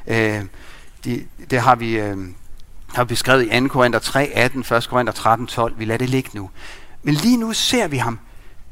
[0.07, 0.45] Øh,
[1.05, 2.17] det, det har vi, øh,
[2.95, 3.69] har beskrevet i 2.
[3.69, 4.89] Korinther 3, 18, 1.
[4.89, 5.79] Korinther 13, 12.
[5.79, 6.51] Vi lader det ligge nu.
[7.03, 8.19] Men lige nu ser vi ham,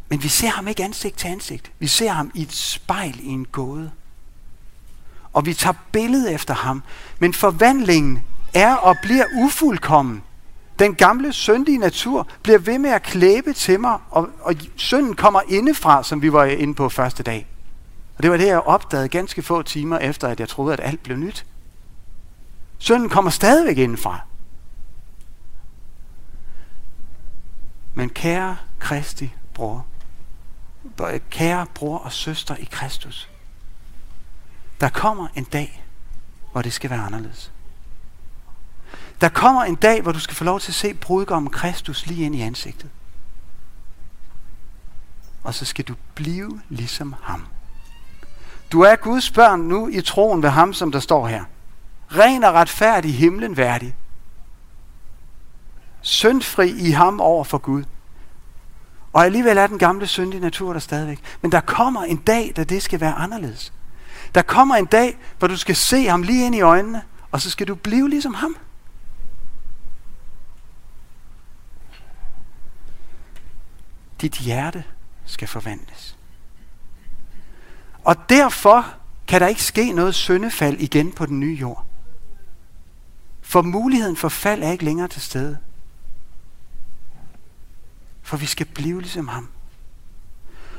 [0.08, 1.72] men vi ser ham ikke ansigt til ansigt.
[1.78, 3.90] Vi ser ham i et spejl i en gåde.
[5.32, 6.82] Og vi tager billede efter ham.
[7.18, 8.22] Men forvandlingen
[8.54, 10.22] er og bliver ufuldkommen.
[10.80, 15.40] Den gamle syndige natur bliver ved med at klæbe til mig, og, og synden kommer
[15.48, 17.46] indefra, som vi var inde på første dag.
[18.16, 21.02] Og det var det, jeg opdagede ganske få timer efter, at jeg troede, at alt
[21.02, 21.46] blev nyt.
[22.78, 24.20] Synden kommer stadigvæk indefra.
[27.94, 29.86] Men kære Kristi bror,
[31.30, 33.28] kære bror og søster i Kristus,
[34.80, 35.84] der kommer en dag,
[36.52, 37.52] hvor det skal være anderledes.
[39.20, 42.24] Der kommer en dag, hvor du skal få lov til at se brudgommen Kristus lige
[42.24, 42.90] ind i ansigtet.
[45.42, 47.46] Og så skal du blive ligesom ham.
[48.72, 51.44] Du er Guds børn nu i troen ved ham, som der står her.
[52.10, 53.96] Ren og retfærdig himlen værdig.
[56.00, 57.84] Syndfri i ham over for Gud.
[59.12, 61.20] Og alligevel er den gamle syndige natur der stadigvæk.
[61.42, 63.72] Men der kommer en dag, da det skal være anderledes.
[64.34, 67.50] Der kommer en dag, hvor du skal se ham lige ind i øjnene, og så
[67.50, 68.56] skal du blive ligesom ham.
[74.20, 74.84] Dit hjerte
[75.24, 76.16] skal forvandles.
[78.04, 78.94] Og derfor
[79.28, 81.86] kan der ikke ske noget syndefald igen på den nye jord.
[83.40, 85.58] For muligheden for fald er ikke længere til stede.
[88.22, 89.48] For vi skal blive ligesom ham.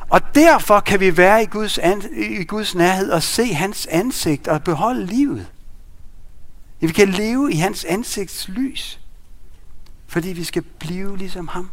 [0.10, 4.48] Og derfor kan vi være i Guds, an, i Guds nærhed og se hans ansigt
[4.48, 5.52] og beholde livet.
[6.80, 9.00] Vi kan leve i hans ansigts lys,
[10.08, 11.70] fordi vi skal blive ligesom ham.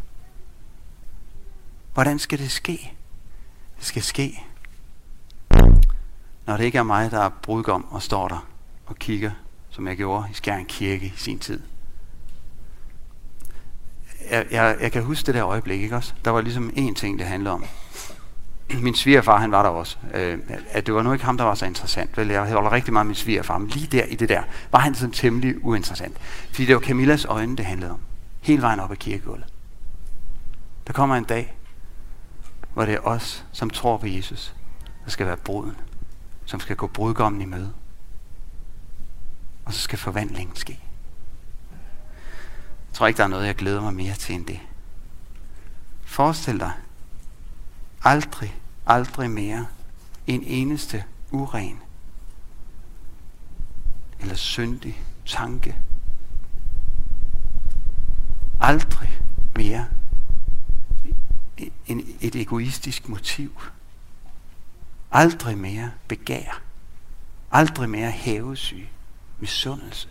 [1.98, 2.92] Hvordan skal det ske?
[3.78, 4.44] Det skal ske,
[6.46, 8.46] når det ikke er mig, der er brudgom og står der
[8.86, 9.30] og kigger,
[9.70, 11.60] som jeg gjorde i Skjern Kirke i sin tid.
[14.30, 16.14] Jeg, jeg, jeg kan huske det der øjeblik, ikke også?
[16.24, 17.64] Der var ligesom én ting, det handlede om.
[18.82, 19.96] Min svigerfar, han var der også.
[20.14, 20.38] Øh,
[20.70, 22.16] at det var nu ikke ham, der var så interessant.
[22.16, 24.78] Vel, jeg holder rigtig meget af min svigerfar, men lige der i det der, var
[24.78, 26.16] han sådan temmelig uinteressant.
[26.46, 28.00] Fordi det var Camillas øjne, det handlede om.
[28.40, 29.46] Hele vejen op ad kirkegulvet.
[30.86, 31.57] Der kommer en dag,
[32.78, 34.54] hvor det er os, som tror på Jesus,
[35.04, 35.76] der skal være bruden,
[36.44, 37.72] som skal gå brudgommen i møde.
[39.64, 40.80] Og så skal forvandlingen ske.
[42.88, 44.60] Jeg tror ikke, der er noget, jeg glæder mig mere til end det.
[46.02, 46.72] Forestil dig,
[48.04, 49.66] aldrig, aldrig mere
[50.26, 51.82] en eneste uren
[54.20, 55.76] eller syndig tanke.
[58.60, 59.20] Aldrig
[59.56, 59.86] mere
[61.86, 63.60] en, et egoistisk motiv.
[65.12, 66.62] Aldrig mere begær.
[67.52, 68.88] Aldrig mere hævesyg.
[69.38, 70.08] Misundelse.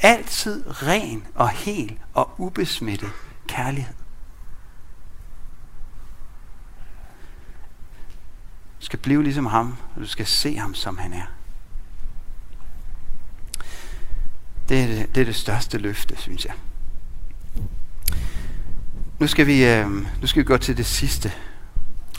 [0.00, 3.10] Altid ren og hel og ubesmittet
[3.46, 3.94] kærlighed.
[8.80, 11.26] Du skal blive ligesom ham, og du skal se ham, som han er.
[14.68, 16.54] Det er det, det, er det største løfte, synes jeg.
[19.18, 21.32] Nu skal vi, øh, nu skal vi gå til det sidste.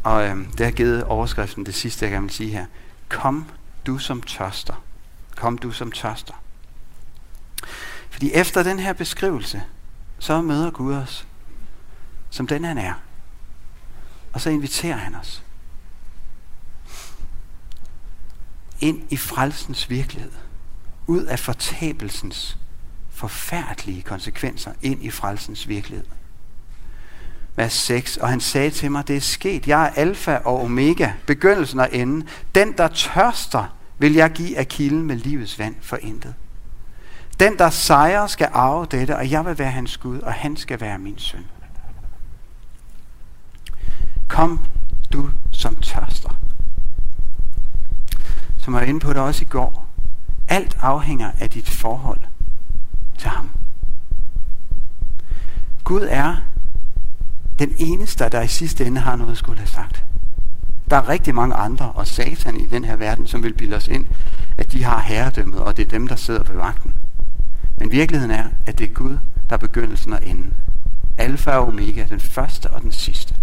[0.04, 2.66] Og øh, det har givet overskriften, det sidste jeg kan vil sige her.
[3.10, 3.46] Kom
[3.86, 4.84] du som tørster.
[5.36, 6.34] Kom du som tørster.
[8.10, 9.64] Fordi efter den her beskrivelse,
[10.20, 11.28] så møder Gud os,
[12.30, 12.94] som den han er.
[14.34, 15.44] Og så inviterer han os
[18.82, 20.32] ind i frelsens virkelighed.
[21.08, 22.58] Ud af fortabelsens
[23.10, 26.06] forfærdelige konsekvenser ind i frelsens virkelighed
[27.58, 28.18] vers 6.
[28.18, 29.68] Og han sagde til mig, det er sket.
[29.68, 32.28] Jeg er alfa og omega, begyndelsen og enden.
[32.56, 36.34] Den, der tørster, vil jeg give af kilden med livets vand for intet.
[37.40, 40.82] Den, der sejrer, skal arve dette, og jeg vil være hans Gud, og han skal
[40.82, 41.46] være min søn.
[44.28, 44.60] Kom
[45.14, 46.40] du som tørster.
[48.58, 49.88] Som jeg var inde på det også i går.
[50.48, 52.20] Alt afhænger af dit forhold
[53.18, 53.50] til ham.
[55.84, 56.36] Gud er
[57.60, 60.04] den eneste, der i sidste ende har noget at skulle have sagt.
[60.90, 63.88] Der er rigtig mange andre, og satan i den her verden, som vil bilde os
[63.88, 64.06] ind,
[64.58, 66.96] at de har herredømmet, og det er dem, der sidder ved vagten.
[67.80, 69.18] Men virkeligheden er, at det er Gud,
[69.50, 70.54] der er begyndelsen og enden.
[71.18, 73.36] Alfa og omega, den første og den sidste.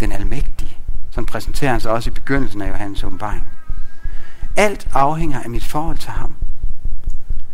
[0.00, 0.76] Den almægtige.
[1.10, 3.48] som præsenterer han sig også i begyndelsen af Johannes åbenbaring.
[4.56, 6.34] Alt afhænger af mit forhold til ham.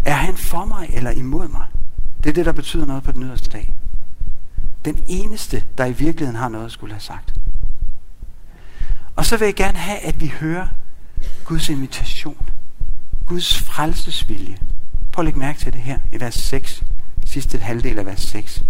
[0.05, 1.65] Er han for mig eller imod mig?
[2.25, 3.75] Det er det, der betyder noget på den yderste dag.
[4.85, 7.35] Den eneste, der i virkeligheden har noget at skulle have sagt.
[9.17, 10.67] Og så vil jeg gerne have, at vi hører
[11.45, 12.49] Guds invitation.
[13.27, 14.57] Guds frelsesvilje.
[15.13, 16.85] Prøv at lægge mærke til det her i vers 6.
[17.27, 18.65] Sidste halvdel af vers 6.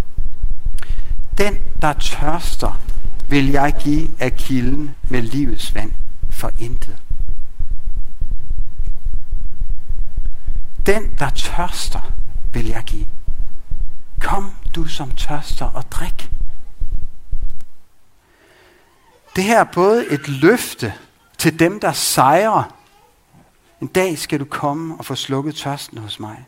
[1.39, 2.81] Den, der tørster,
[3.29, 5.93] vil jeg give af kilden med livets vand
[6.31, 6.97] for intet.
[10.87, 12.13] Den, der tørster,
[12.53, 13.07] vil jeg give.
[14.21, 16.31] Kom, du som tørster, og drik.
[19.37, 20.95] Det her er både et løfte
[21.39, 22.75] til dem, der sejrer.
[23.81, 26.47] En dag skal du komme og få slukket tørsten hos mig.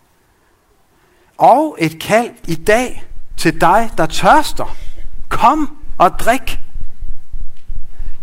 [1.38, 3.04] Og et kald i dag
[3.36, 4.76] til dig, der tørster.
[5.28, 6.60] Kom og drik.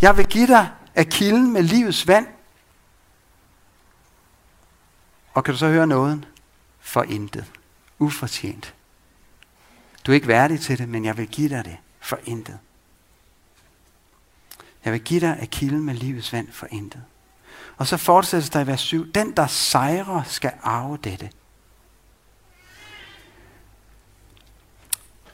[0.01, 2.27] Jeg vil give dig af kilden med livets vand.
[5.33, 6.27] Og kan du så høre noget?
[6.79, 7.45] For intet.
[7.99, 8.76] Ufortjent.
[10.08, 12.60] Du er ikke værdig til det, men jeg vil give dig det for intet.
[14.86, 17.03] Jeg vil give dig af kilden med livets vand for intet.
[17.78, 19.12] Og så fortsættes der i vers 7.
[19.12, 21.30] Den, der sejrer, skal arve dette.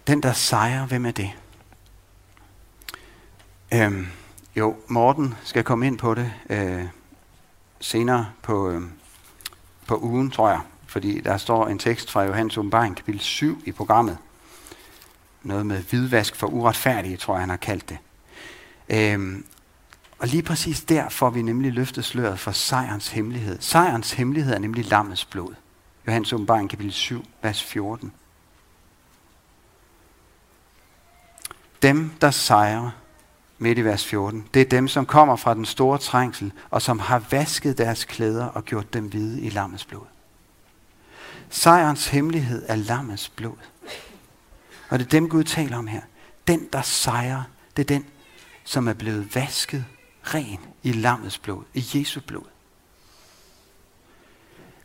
[0.07, 1.31] Den, der sejrer, hvem er det?
[3.73, 4.07] Øhm,
[4.55, 6.85] jo, Morten skal komme ind på det øh,
[7.79, 8.81] senere på, øh,
[9.87, 10.61] på ugen, tror jeg.
[10.87, 14.17] Fordi der står en tekst fra Johannes åbenbaring, kapitel 7 i programmet.
[15.43, 17.97] Noget med hvidvask for uretfærdige, tror jeg, han har kaldt det.
[18.89, 19.45] Øhm,
[20.19, 23.57] og lige præcis der får vi nemlig løftet sløret for sejrens hemmelighed.
[23.61, 25.53] Sejrens hemmelighed er nemlig lammets blod.
[26.07, 28.13] Johannes åbenbaring, kapitel 7, vers 14.
[31.81, 32.89] Dem, der sejrer,
[33.57, 36.99] midt i vers 14, det er dem, som kommer fra den store trængsel, og som
[36.99, 40.05] har vasket deres klæder og gjort dem hvide i lammets blod.
[41.49, 43.57] Sejrens hemmelighed er lammets blod.
[44.93, 46.01] Og det er dem, Gud taler om her.
[46.47, 47.43] Den, der sejrer,
[47.77, 48.05] det er den,
[48.63, 49.85] som er blevet vasket
[50.23, 52.45] ren i lammets blod, i Jesu blod.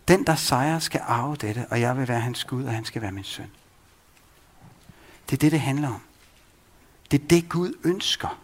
[0.08, 3.02] Den, der sejrer, skal arve dette, og jeg vil være hans Gud, og han skal
[3.02, 3.50] være min søn.
[5.30, 6.00] Det er det, det handler om.
[7.10, 8.40] Det er det, Gud ønsker.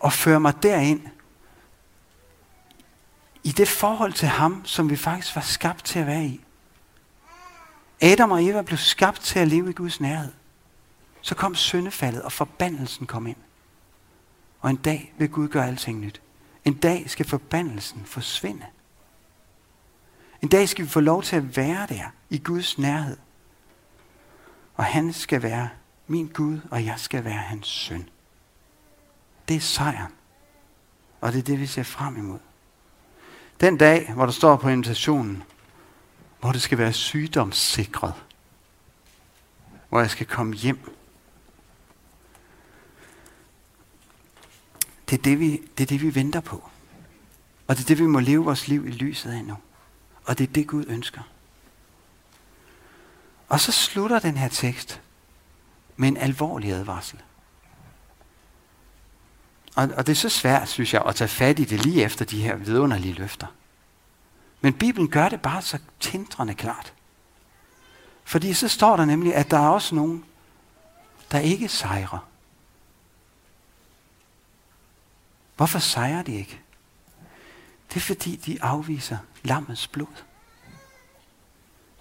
[0.00, 1.00] Og føre mig derind,
[3.42, 6.44] i det forhold til ham, som vi faktisk var skabt til at være i.
[8.04, 10.32] Adam og Eva blev skabt til at leve i Guds nærhed.
[11.20, 13.36] Så kom syndefaldet, og forbandelsen kom ind.
[14.60, 16.20] Og en dag vil Gud gøre alting nyt.
[16.64, 18.66] En dag skal forbandelsen forsvinde.
[20.42, 23.16] En dag skal vi få lov til at være der i Guds nærhed.
[24.74, 25.68] Og han skal være
[26.06, 28.08] min Gud, og jeg skal være hans søn.
[29.48, 30.12] Det er sejren.
[31.20, 32.38] Og det er det, vi ser frem imod.
[33.60, 35.42] Den dag, hvor der står på invitationen,
[36.44, 38.14] hvor det skal være sygdomssikret,
[39.88, 40.92] hvor jeg skal komme hjem.
[45.10, 46.68] Det er det, vi, det er det, vi venter på.
[47.66, 49.56] Og det er det, vi må leve vores liv i lyset af nu.
[50.24, 51.20] Og det er det, Gud ønsker.
[53.48, 55.00] Og så slutter den her tekst
[55.96, 57.22] med en alvorlig advarsel.
[59.76, 62.24] Og, og det er så svært, synes jeg, at tage fat i det lige efter
[62.24, 63.46] de her vidunderlige løfter.
[64.64, 66.92] Men Bibelen gør det bare så tindrende klart.
[68.24, 70.24] Fordi så står der nemlig, at der er også nogen,
[71.32, 72.28] der ikke sejrer.
[75.56, 76.60] Hvorfor sejrer de ikke?
[77.88, 80.22] Det er fordi, de afviser lammets blod.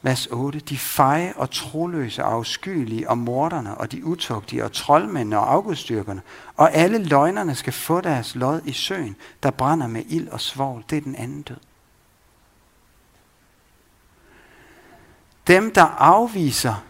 [0.02, 0.60] Vers 8.
[0.60, 6.22] De feje og troløse, afskyelige og morderne og de utugtige og troldmændene og afgudstyrkerne
[6.58, 10.84] og alle løgnerne skal få deres lod i søen, der brænder med ild og svovl.
[10.90, 11.58] Det er den anden død.
[15.54, 16.84] Dem, der afviser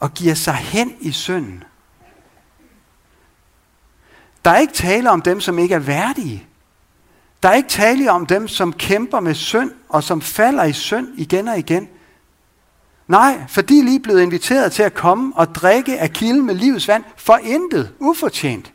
[0.00, 1.64] og giver sig hen i synden.
[4.44, 6.46] Der er ikke tale om dem, som ikke er værdige.
[7.42, 11.08] Der er ikke tale om dem, som kæmper med synd og som falder i synd
[11.16, 11.88] igen og igen.
[13.08, 16.54] Nej, for de er lige blevet inviteret til at komme og drikke af kilden med
[16.54, 18.72] livets vand for intet, ufortjent.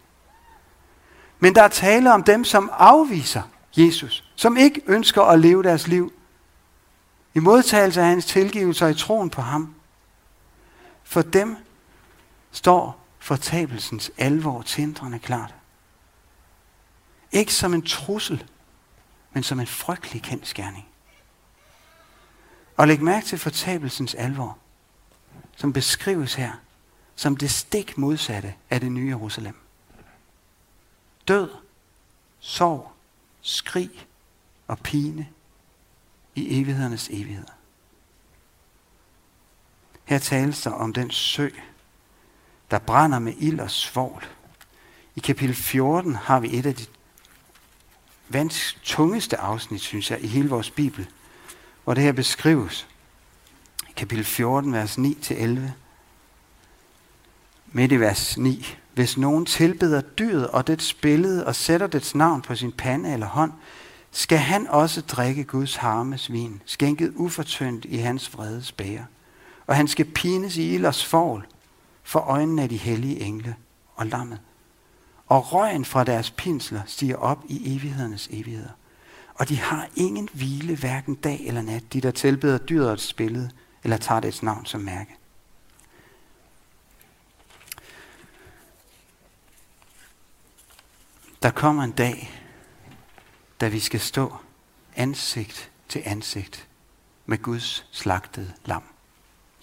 [1.39, 3.41] Men der er tale om dem, som afviser
[3.77, 6.13] Jesus, som ikke ønsker at leve deres liv
[7.36, 9.75] i modtagelse af hans tilgivelse og i troen på ham.
[11.03, 11.57] For dem
[12.51, 15.53] står fortabelsens alvor tindrende klart.
[17.31, 18.43] Ikke som en trussel,
[19.33, 20.88] men som en frygtelig kendskærning.
[22.77, 24.57] Og læg mærke til fortabelsens alvor,
[25.55, 26.51] som beskrives her
[27.15, 29.55] som det stik modsatte af det nye Jerusalem.
[31.27, 31.49] Død,
[32.39, 32.91] sorg,
[33.41, 34.07] skrig
[34.67, 35.27] og pine
[36.36, 37.51] i evighedernes evigheder.
[40.05, 41.49] Her tales der om den sø,
[42.71, 44.25] der brænder med ild og svovl.
[45.15, 46.86] I kapitel 14 har vi et af de
[48.29, 51.07] vands tungeste afsnit, synes jeg, i hele vores Bibel,
[51.83, 52.88] hvor det her beskrives.
[53.89, 55.59] I kapitel 14, vers 9-11.
[57.67, 58.77] Midt i vers 9.
[58.93, 63.27] Hvis nogen tilbeder dyret og dets billede og sætter dets navn på sin pande eller
[63.27, 63.51] hånd,
[64.18, 69.03] skal han også drikke Guds harmes vin, skænket ufortyndt i hans vredes bæger.
[69.68, 71.47] Og han skal pines i ild forl
[72.03, 73.55] for øjnene af de hellige engle
[73.95, 74.39] og lammet.
[75.28, 78.70] Og røgen fra deres pinsler stiger op i evighedernes evigheder.
[79.36, 83.49] Og de har ingen hvile, hverken dag eller nat, de der tilbeder dyrets billede,
[83.84, 85.16] eller tager dets navn som mærke.
[91.43, 92.44] Der kommer en dag,
[93.61, 94.37] da vi skal stå
[94.95, 96.67] ansigt til ansigt
[97.25, 98.83] med Guds slagtede lam,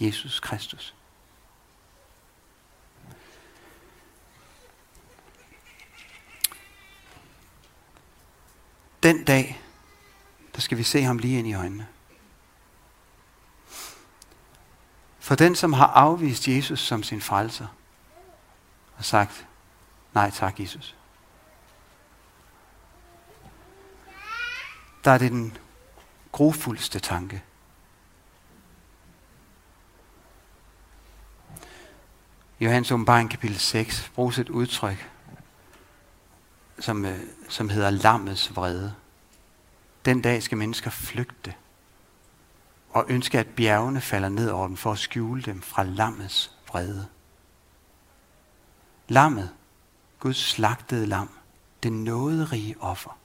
[0.01, 0.95] Jesus Kristus.
[9.03, 9.63] Den dag,
[10.55, 11.89] der skal vi se ham lige ind i øjnene.
[15.19, 17.67] For den, som har afvist Jesus som sin frelser,
[18.97, 19.47] og sagt,
[20.15, 20.97] nej tak Jesus.
[25.05, 25.57] Der er det den
[26.33, 27.43] grofuldste tanke.
[32.59, 35.11] I Johannes åbenbaring kapitel 6 bruges et udtryk,
[36.79, 38.95] som, øh, som hedder lammets vrede.
[40.05, 41.55] Den dag skal mennesker flygte
[42.91, 47.07] og ønske, at bjergene falder ned over dem for at skjule dem fra lammets vrede.
[49.09, 49.51] Lammet,
[50.21, 51.29] Guds slagtede lam,
[51.83, 53.22] det nåderige offer.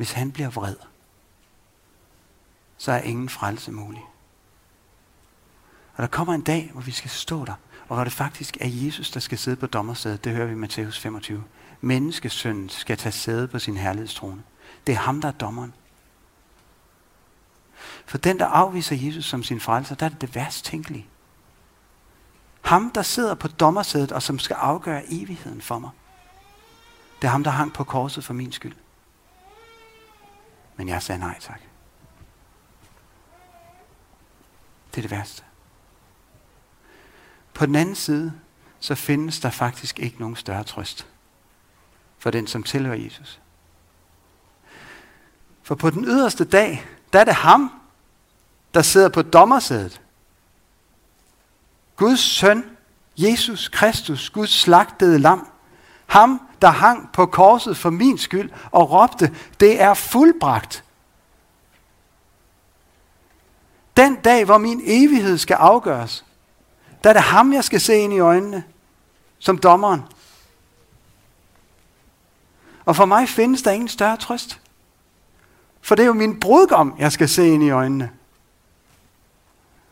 [0.00, 0.76] Hvis han bliver vred,
[2.78, 4.04] så er ingen frelse mulig.
[5.96, 7.54] Og der kommer en dag, hvor vi skal stå der,
[7.88, 10.24] og hvor det faktisk er Jesus, der skal sidde på dommersædet.
[10.24, 11.44] Det hører vi i Matthæus 25
[11.80, 14.42] menneskesønnen skal tage sæde på sin herlighedstrone.
[14.86, 15.74] Det er ham, der er dommeren.
[18.06, 21.06] For den, der afviser Jesus som sin frelser, der er det det værst tænkelige.
[22.62, 25.90] Ham, der sidder på dommersædet og som skal afgøre evigheden for mig.
[27.22, 28.74] Det er ham, der hang på korset for min skyld.
[30.80, 31.60] Men jeg sagde nej tak.
[34.90, 35.42] Det er det værste.
[37.54, 38.32] På den anden side,
[38.78, 41.06] så findes der faktisk ikke nogen større trøst
[42.18, 43.40] for den, som tilhører Jesus.
[45.62, 47.80] For på den yderste dag, der er det ham,
[48.74, 50.02] der sidder på dommersædet.
[51.96, 52.76] Guds søn,
[53.16, 55.48] Jesus Kristus, Guds slagtede lam.
[56.06, 60.84] Ham, der hang på korset for min skyld og råbte, det er fuldbragt.
[63.96, 66.24] Den dag, hvor min evighed skal afgøres,
[67.04, 68.64] der er det ham, jeg skal se ind i øjnene,
[69.38, 70.02] som dommeren.
[72.84, 74.60] Og for mig findes der ingen større trøst.
[75.80, 78.10] For det er jo min brudgom, jeg skal se ind i øjnene.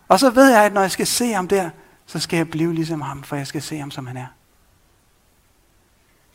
[0.09, 1.71] Og så ved jeg, at når jeg skal se ham der,
[2.07, 4.27] så skal jeg blive ligesom ham, for jeg skal se ham, som han er.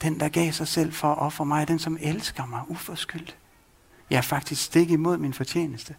[0.02, 3.38] Den, der gav sig selv for at ofre mig, den, som elsker mig uforskyldt.
[4.10, 5.96] Jeg er faktisk stik imod min fortjeneste.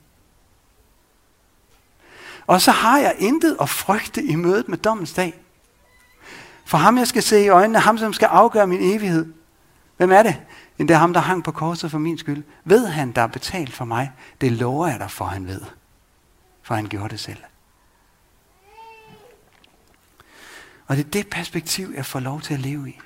[2.47, 5.41] Og så har jeg intet at frygte i mødet med dommens dag.
[6.65, 9.33] For ham, jeg skal se i øjnene, ham, som skal afgøre min evighed,
[9.97, 10.43] Hvem er det?
[10.79, 12.45] End Det er ham, der hang på korset for min skyld.
[12.65, 14.13] Ved han, der er betalt for mig?
[14.41, 15.61] Det lover jeg dig for, han ved.
[16.63, 17.39] For han gjorde det selv.
[20.87, 22.99] Og det er det perspektiv, jeg får lov til at leve i.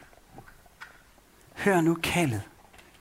[1.58, 2.42] Hør nu kaldet.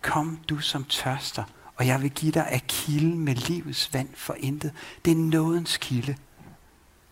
[0.02, 1.44] Kom du som tørster,
[1.76, 4.74] og jeg vil give dig af kilden med livets vand for intet.
[5.06, 6.18] Det er nådens kilde.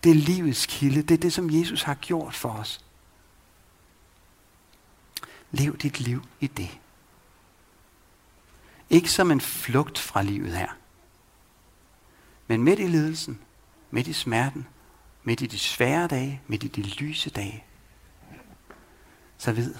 [0.04, 1.02] Det er livets kilde.
[1.02, 2.86] Det er det, som Jesus har gjort for os.
[5.52, 6.80] Lev dit liv i det.
[8.90, 10.78] Ikke som en flugt fra livet her.
[12.48, 13.40] Men midt i lidelsen,
[13.92, 14.68] midt i smerten,
[15.24, 17.64] midt i de svære dage, midt i de lyse dage,
[19.38, 19.76] så ved,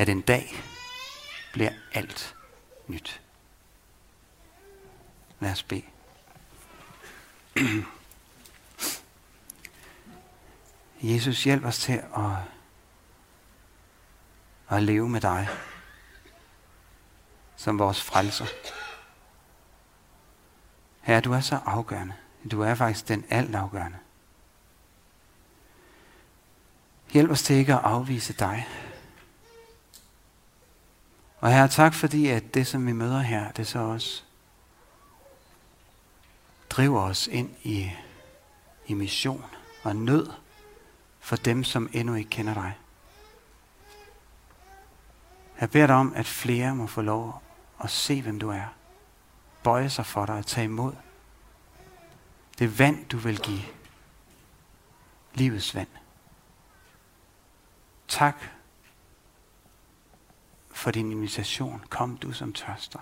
[0.00, 0.62] at en dag
[1.52, 2.36] bliver alt
[2.86, 3.22] nyt.
[5.40, 5.82] Lad os bede.
[11.02, 12.36] Jesus, hjælp os til at
[14.76, 15.48] at leve med dig
[17.56, 18.46] som vores frelser.
[21.00, 22.14] Herre, du er så afgørende.
[22.50, 23.98] Du er faktisk den altafgørende.
[27.12, 28.68] Hjælp os til ikke at afvise dig.
[31.40, 34.22] Og herre, tak fordi, at det, som vi møder her, det så også
[36.70, 37.90] driver os ind i,
[38.86, 39.44] i mission
[39.82, 40.30] og nød
[41.20, 42.78] for dem, som endnu ikke kender dig.
[45.60, 47.42] Jeg beder dig om, at flere må få lov
[47.84, 48.66] at se, hvem du er.
[49.62, 50.92] Bøje sig for dig og tage imod.
[52.58, 53.62] Det vand, du vil give.
[55.34, 55.88] Livets vand.
[58.08, 58.36] Tak
[60.80, 61.82] for din invitation.
[61.88, 62.98] Kom du som tørster.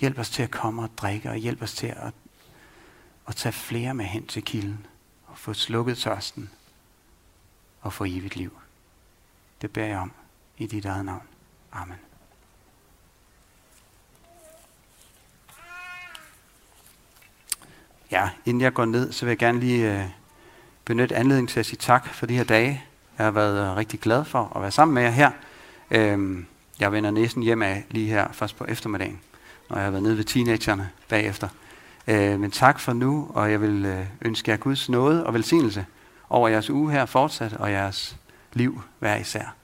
[0.00, 2.12] Hjælp os til at komme og drikke, og hjælp os til at,
[3.28, 4.86] at tage flere med hen til kilden,
[5.26, 6.50] og få slukket tørsten,
[7.80, 8.58] og få evigt liv.
[9.62, 10.12] Det beder jeg om
[10.58, 11.22] i dit eget navn.
[11.72, 11.98] Amen.
[18.10, 20.08] Ja, inden jeg går ned, så vil jeg gerne lige øh,
[20.84, 22.84] benytte anledningen til at sige tak for de her dage.
[23.18, 25.30] Jeg har været rigtig glad for at være sammen med jer her.
[25.90, 26.46] Øhm,
[26.80, 29.20] jeg vender næsten hjem af lige her, først på eftermiddagen,
[29.70, 31.48] når jeg har været nede ved teenagerne bagefter.
[32.06, 35.86] Øh, men tak for nu, og jeg vil øh, ønske jer Guds nåde og velsignelse
[36.28, 38.16] over jeres uge her fortsat, og jeres
[38.52, 39.54] liv hver især.